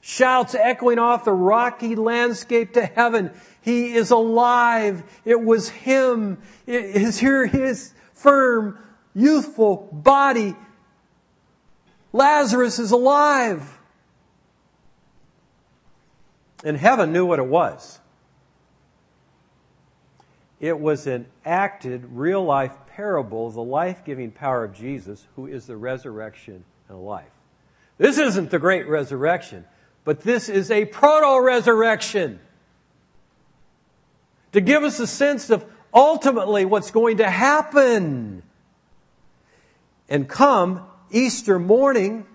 Shouts 0.00 0.54
echoing 0.54 1.00
off 1.00 1.24
the 1.24 1.32
rocky 1.32 1.96
landscape 1.96 2.74
to 2.74 2.86
heaven. 2.86 3.32
He 3.60 3.94
is 3.94 4.12
alive. 4.12 5.02
It 5.24 5.42
was 5.42 5.68
him. 5.68 6.38
It 6.64 6.84
is 6.84 7.18
here 7.18 7.46
his 7.46 7.92
firm, 8.12 8.78
youthful 9.12 9.88
body. 9.90 10.54
Lazarus 12.12 12.78
is 12.78 12.92
alive. 12.92 13.76
And 16.64 16.76
heaven 16.76 17.12
knew 17.12 17.26
what 17.26 17.40
it 17.40 17.46
was. 17.46 17.98
It 20.58 20.78
was 20.80 21.06
an 21.06 21.26
acted, 21.44 22.04
real 22.12 22.42
life 22.44 22.74
parable 22.88 23.46
of 23.48 23.54
the 23.54 23.62
life 23.62 24.04
giving 24.04 24.30
power 24.30 24.64
of 24.64 24.74
Jesus, 24.74 25.26
who 25.36 25.46
is 25.46 25.66
the 25.66 25.76
resurrection 25.76 26.64
and 26.88 27.04
life. 27.04 27.30
This 27.98 28.18
isn't 28.18 28.50
the 28.50 28.58
great 28.58 28.88
resurrection, 28.88 29.64
but 30.04 30.20
this 30.20 30.48
is 30.48 30.70
a 30.70 30.86
proto 30.86 31.42
resurrection. 31.42 32.40
To 34.52 34.60
give 34.60 34.82
us 34.82 34.98
a 35.00 35.06
sense 35.06 35.50
of 35.50 35.64
ultimately 35.92 36.64
what's 36.64 36.90
going 36.90 37.18
to 37.18 37.28
happen. 37.28 38.42
And 40.08 40.28
come 40.28 40.86
Easter 41.10 41.58
morning, 41.58 42.26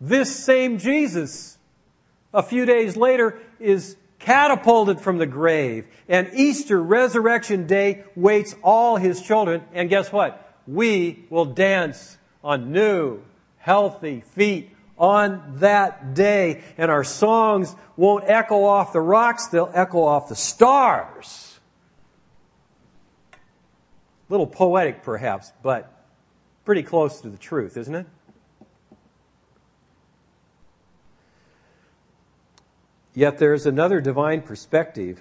this 0.00 0.34
same 0.34 0.78
Jesus, 0.78 1.58
a 2.32 2.42
few 2.42 2.64
days 2.64 2.96
later, 2.96 3.38
is 3.58 3.96
catapulted 4.20 5.00
from 5.00 5.18
the 5.18 5.26
grave. 5.26 5.86
And 6.08 6.30
Easter, 6.34 6.80
Resurrection 6.80 7.66
Day, 7.66 8.04
waits 8.14 8.54
all 8.62 8.96
his 8.96 9.20
children. 9.20 9.62
And 9.72 9.88
guess 9.88 10.12
what? 10.12 10.46
We 10.66 11.26
will 11.30 11.46
dance 11.46 12.16
on 12.44 12.70
new, 12.70 13.22
healthy 13.58 14.20
feet 14.20 14.70
on 14.96 15.56
that 15.56 16.14
day. 16.14 16.62
And 16.78 16.90
our 16.90 17.02
songs 17.02 17.74
won't 17.96 18.24
echo 18.28 18.64
off 18.64 18.92
the 18.92 19.00
rocks, 19.00 19.48
they'll 19.48 19.72
echo 19.74 20.04
off 20.04 20.28
the 20.28 20.36
stars. 20.36 21.58
A 23.32 24.32
little 24.32 24.46
poetic, 24.46 25.02
perhaps, 25.02 25.52
but 25.62 26.06
pretty 26.64 26.82
close 26.82 27.20
to 27.22 27.28
the 27.28 27.38
truth, 27.38 27.76
isn't 27.76 27.94
it? 27.94 28.06
Yet 33.14 33.38
there 33.38 33.54
is 33.54 33.66
another 33.66 34.00
divine 34.00 34.42
perspective 34.42 35.20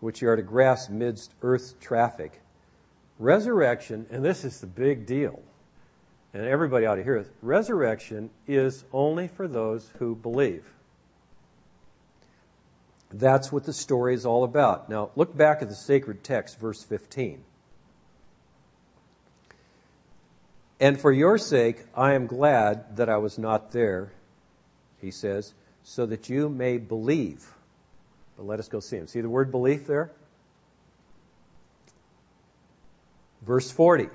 which 0.00 0.20
you 0.20 0.28
are 0.28 0.36
to 0.36 0.42
grasp 0.42 0.90
amidst 0.90 1.32
earth's 1.42 1.74
traffic. 1.80 2.42
Resurrection, 3.18 4.06
and 4.10 4.24
this 4.24 4.44
is 4.44 4.60
the 4.60 4.66
big 4.66 5.06
deal, 5.06 5.40
and 6.34 6.44
everybody 6.44 6.84
ought 6.84 6.96
to 6.96 7.04
hear 7.04 7.26
resurrection 7.40 8.30
is 8.46 8.84
only 8.92 9.28
for 9.28 9.48
those 9.48 9.90
who 9.98 10.14
believe. 10.14 10.64
That's 13.10 13.52
what 13.52 13.64
the 13.64 13.72
story 13.72 14.14
is 14.14 14.26
all 14.26 14.42
about. 14.42 14.90
Now, 14.90 15.10
look 15.14 15.36
back 15.36 15.62
at 15.62 15.68
the 15.68 15.74
sacred 15.74 16.24
text, 16.24 16.58
verse 16.58 16.82
15. 16.82 17.44
And 20.80 21.00
for 21.00 21.12
your 21.12 21.38
sake, 21.38 21.84
I 21.94 22.14
am 22.14 22.26
glad 22.26 22.96
that 22.96 23.08
I 23.08 23.16
was 23.16 23.38
not 23.38 23.70
there, 23.70 24.12
he 25.00 25.12
says, 25.12 25.54
so 25.84 26.06
that 26.06 26.28
you 26.28 26.48
may 26.48 26.78
believe. 26.78 27.52
But 28.36 28.46
let 28.46 28.58
us 28.58 28.68
go 28.68 28.80
see 28.80 28.96
him. 28.96 29.06
See 29.06 29.20
the 29.20 29.28
word 29.28 29.50
belief 29.50 29.86
there? 29.86 30.10
Verse 33.42 33.70
40. 33.70 34.08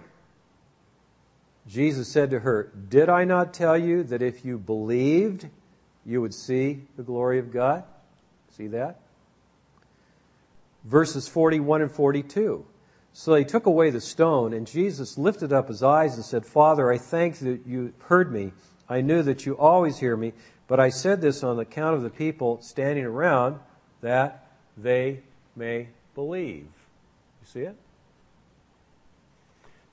Jesus 1.67 2.11
said 2.11 2.31
to 2.31 2.39
her, 2.39 2.71
Did 2.89 3.09
I 3.09 3.23
not 3.23 3.53
tell 3.53 3.77
you 3.77 4.03
that 4.03 4.23
if 4.23 4.43
you 4.43 4.57
believed, 4.57 5.47
you 6.03 6.19
would 6.19 6.33
see 6.33 6.81
the 6.97 7.03
glory 7.03 7.37
of 7.37 7.53
God? 7.53 7.83
See 8.57 8.67
that? 8.67 8.99
Verses 10.83 11.27
41 11.27 11.83
and 11.83 11.91
42. 11.91 12.65
So 13.13 13.33
they 13.33 13.43
took 13.43 13.67
away 13.67 13.91
the 13.91 14.01
stone, 14.01 14.53
and 14.53 14.65
Jesus 14.65 15.17
lifted 15.17 15.53
up 15.53 15.67
his 15.67 15.83
eyes 15.83 16.15
and 16.15 16.25
said, 16.25 16.45
Father, 16.45 16.91
I 16.91 16.97
thank 16.97 17.37
that 17.39 17.61
you 17.67 17.93
heard 18.05 18.31
me. 18.31 18.51
I 18.89 19.01
knew 19.01 19.21
that 19.23 19.45
you 19.45 19.57
always 19.57 19.99
hear 19.99 20.17
me, 20.17 20.33
but 20.67 20.79
I 20.79 20.89
said 20.89 21.21
this 21.21 21.43
on 21.43 21.59
account 21.59 21.95
of 21.95 22.01
the 22.01 22.09
people 22.09 22.59
standing 22.61 23.05
around, 23.05 23.59
that 24.01 24.47
they 24.75 25.19
may 25.55 25.89
believe. 26.15 26.67
You 27.41 27.47
see 27.47 27.61
it? 27.61 27.75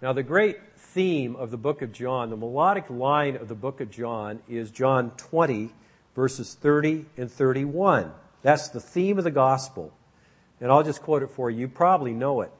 Now, 0.01 0.13
the 0.13 0.23
great 0.23 0.59
theme 0.77 1.37
of 1.37 1.51
the 1.51 1.57
book 1.57 1.83
of 1.83 1.93
John, 1.93 2.31
the 2.31 2.37
melodic 2.37 2.89
line 2.89 3.37
of 3.37 3.49
the 3.49 3.55
book 3.55 3.81
of 3.81 3.91
John, 3.91 4.41
is 4.49 4.71
John 4.71 5.11
20, 5.17 5.71
verses 6.15 6.55
30 6.55 7.07
and 7.17 7.31
31. 7.31 8.13
That's 8.43 8.69
the 8.69 8.81
theme 8.81 9.19
of 9.19 9.25
the 9.25 9.31
gospel. 9.31 9.93
And 10.61 10.71
I'll 10.71 10.83
just 10.83 11.03
quote 11.03 11.23
it 11.23 11.31
for 11.31 11.51
you. 11.51 11.61
You 11.61 11.69
probably 11.69 12.13
know 12.13 12.41
it. 12.43 12.51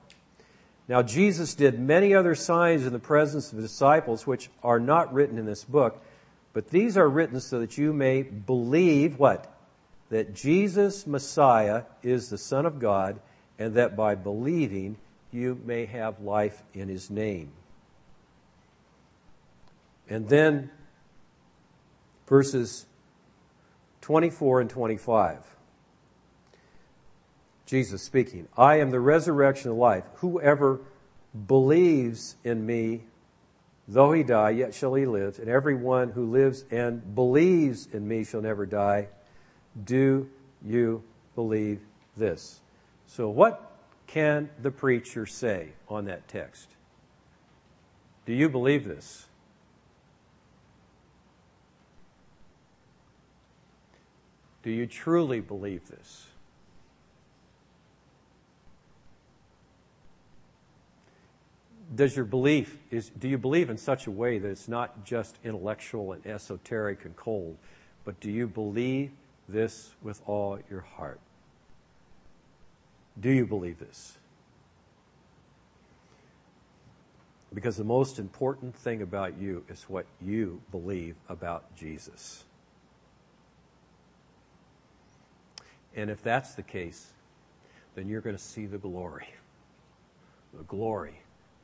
Now, 0.89 1.03
Jesus 1.03 1.55
did 1.55 1.79
many 1.79 2.15
other 2.15 2.35
signs 2.35 2.87
in 2.87 2.93
the 2.93 2.99
presence 2.99 3.51
of 3.51 3.57
the 3.57 3.63
disciples, 3.63 4.27
which 4.27 4.51
are 4.63 4.79
not 4.79 5.13
written 5.13 5.39
in 5.39 5.47
this 5.47 5.65
book, 5.65 6.03
but 6.57 6.71
these 6.71 6.97
are 6.97 7.07
written 7.07 7.39
so 7.39 7.61
that 7.61 7.77
you 7.77 7.93
may 7.93 8.23
believe 8.23 9.19
what? 9.19 9.55
That 10.09 10.35
Jesus, 10.35 11.07
Messiah, 11.07 11.83
is 12.03 12.31
the 12.31 12.39
Son 12.39 12.65
of 12.65 12.79
God, 12.79 13.21
and 13.59 13.75
that 13.75 13.95
by 13.95 14.15
believing 14.15 14.97
you 15.31 15.61
may 15.67 15.85
have 15.85 16.19
life 16.23 16.63
in 16.73 16.89
his 16.89 17.11
name. 17.11 17.53
And 20.09 20.31
then 20.31 20.71
verses 22.27 22.87
24 24.01 24.63
and 24.63 24.71
25. 24.71 25.45
Jesus 27.67 28.01
speaking, 28.01 28.49
I 28.57 28.81
am 28.81 28.93
the 28.93 29.01
resurrection 29.01 29.73
of 29.73 29.77
life. 29.77 30.05
Whoever 30.21 30.81
believes 31.47 32.37
in 32.45 32.65
me, 32.65 33.03
though 33.89 34.13
he 34.13 34.23
die, 34.23 34.51
yet 34.51 34.75
shall 34.75 34.95
he 34.95 35.07
live. 35.07 35.39
And 35.39 35.49
everyone 35.49 36.11
who 36.11 36.31
lives 36.31 36.65
and 36.71 37.15
believes 37.15 37.89
in 37.93 38.07
me 38.07 38.25
shall 38.25 38.43
never 38.43 38.67
die. 38.67 39.09
Do 39.83 40.29
you 40.65 41.03
believe 41.35 41.81
this? 42.17 42.61
So, 43.07 43.29
what 43.29 43.73
can 44.07 44.51
the 44.61 44.71
preacher 44.71 45.27
say 45.27 45.71
on 45.89 46.07
that 46.07 46.29
text? 46.29 46.69
Do 48.25 48.33
you 48.33 48.49
believe 48.49 48.85
this? 48.85 49.27
Do 54.63 54.71
you 54.71 54.87
truly 54.87 55.41
believe 55.41 55.87
this? 55.89 56.27
Does 61.95 62.17
your 62.17 62.25
belief 62.25 62.79
is 62.91 63.11
do 63.11 63.29
you 63.29 63.39
believe 63.39 63.71
in 63.71 63.79
such 63.79 64.07
a 64.07 64.11
way 64.11 64.39
that 64.39 64.49
it's 64.49 64.69
not 64.69 65.05
just 65.05 65.39
intellectual 65.45 66.13
and 66.13 66.27
esoteric 66.27 67.05
and 67.05 67.15
cold, 67.15 67.57
but 68.05 68.19
do 68.19 68.31
you 68.31 68.49
believe 68.49 69.13
this 69.49 69.95
with 70.03 70.21
all 70.27 70.59
your 70.69 70.81
heart? 70.81 71.21
Do 73.19 73.31
you 73.31 73.47
believe 73.47 73.79
this? 73.79 74.19
Because 77.55 77.77
the 77.77 77.85
most 77.85 78.19
important 78.19 78.75
thing 78.75 79.01
about 79.01 79.39
you 79.39 79.65
is 79.69 79.85
what 79.85 80.07
you 80.21 80.61
believe 80.73 81.15
about 81.29 81.75
Jesus. 81.77 82.45
And 85.95 86.11
if 86.11 86.23
that's 86.23 86.55
the 86.55 86.63
case, 86.63 87.13
then 87.95 88.09
you're 88.09 88.21
going 88.21 88.37
to 88.37 88.43
see 88.43 88.67
the 88.67 88.77
glory. 88.77 89.29
The 90.53 90.65
glory 90.65 91.21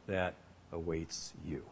that 0.07 0.35
awaits 0.73 1.33
you. 1.47 1.63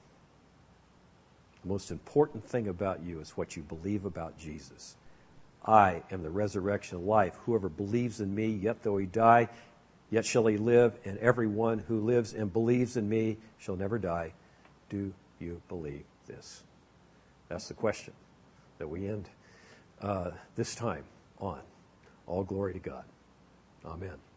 The 1.62 1.68
most 1.68 1.91
important 1.91 2.45
thing 2.45 2.68
about 2.68 3.03
you 3.03 3.20
is 3.20 3.31
what 3.37 3.57
you 3.57 3.62
believe 3.62 4.05
about 4.05 4.39
Jesus. 4.39 4.97
I 5.64 6.03
am 6.11 6.22
the 6.22 6.31
resurrection 6.31 6.97
of 6.97 7.05
life. 7.05 7.35
Whoever 7.45 7.68
believes 7.68 8.20
in 8.20 8.35
me, 8.35 8.49
yet 8.49 8.83
though 8.83 8.97
he 8.97 9.07
die, 9.07 9.49
Yet 10.11 10.26
shall 10.26 10.47
he 10.47 10.57
live, 10.57 10.99
and 11.05 11.18
everyone 11.18 11.78
who 11.78 12.01
lives 12.01 12.35
and 12.35 12.53
believes 12.53 12.97
in 12.97 13.09
me 13.09 13.39
shall 13.59 13.76
never 13.76 13.99
die. 13.99 14.33
Do 14.89 15.12
you 15.39 15.62
believe 15.68 16.05
this? 16.26 16.64
That's 17.49 17.68
the 17.68 17.74
question 17.74 18.12
that 18.78 18.89
we 18.89 19.07
end 19.07 19.28
uh, 20.01 20.33
this 20.57 20.74
time 20.74 21.05
on. 21.39 21.61
All 22.26 22.43
glory 22.43 22.72
to 22.72 22.81
God. 22.81 23.05
Amen. 23.85 24.30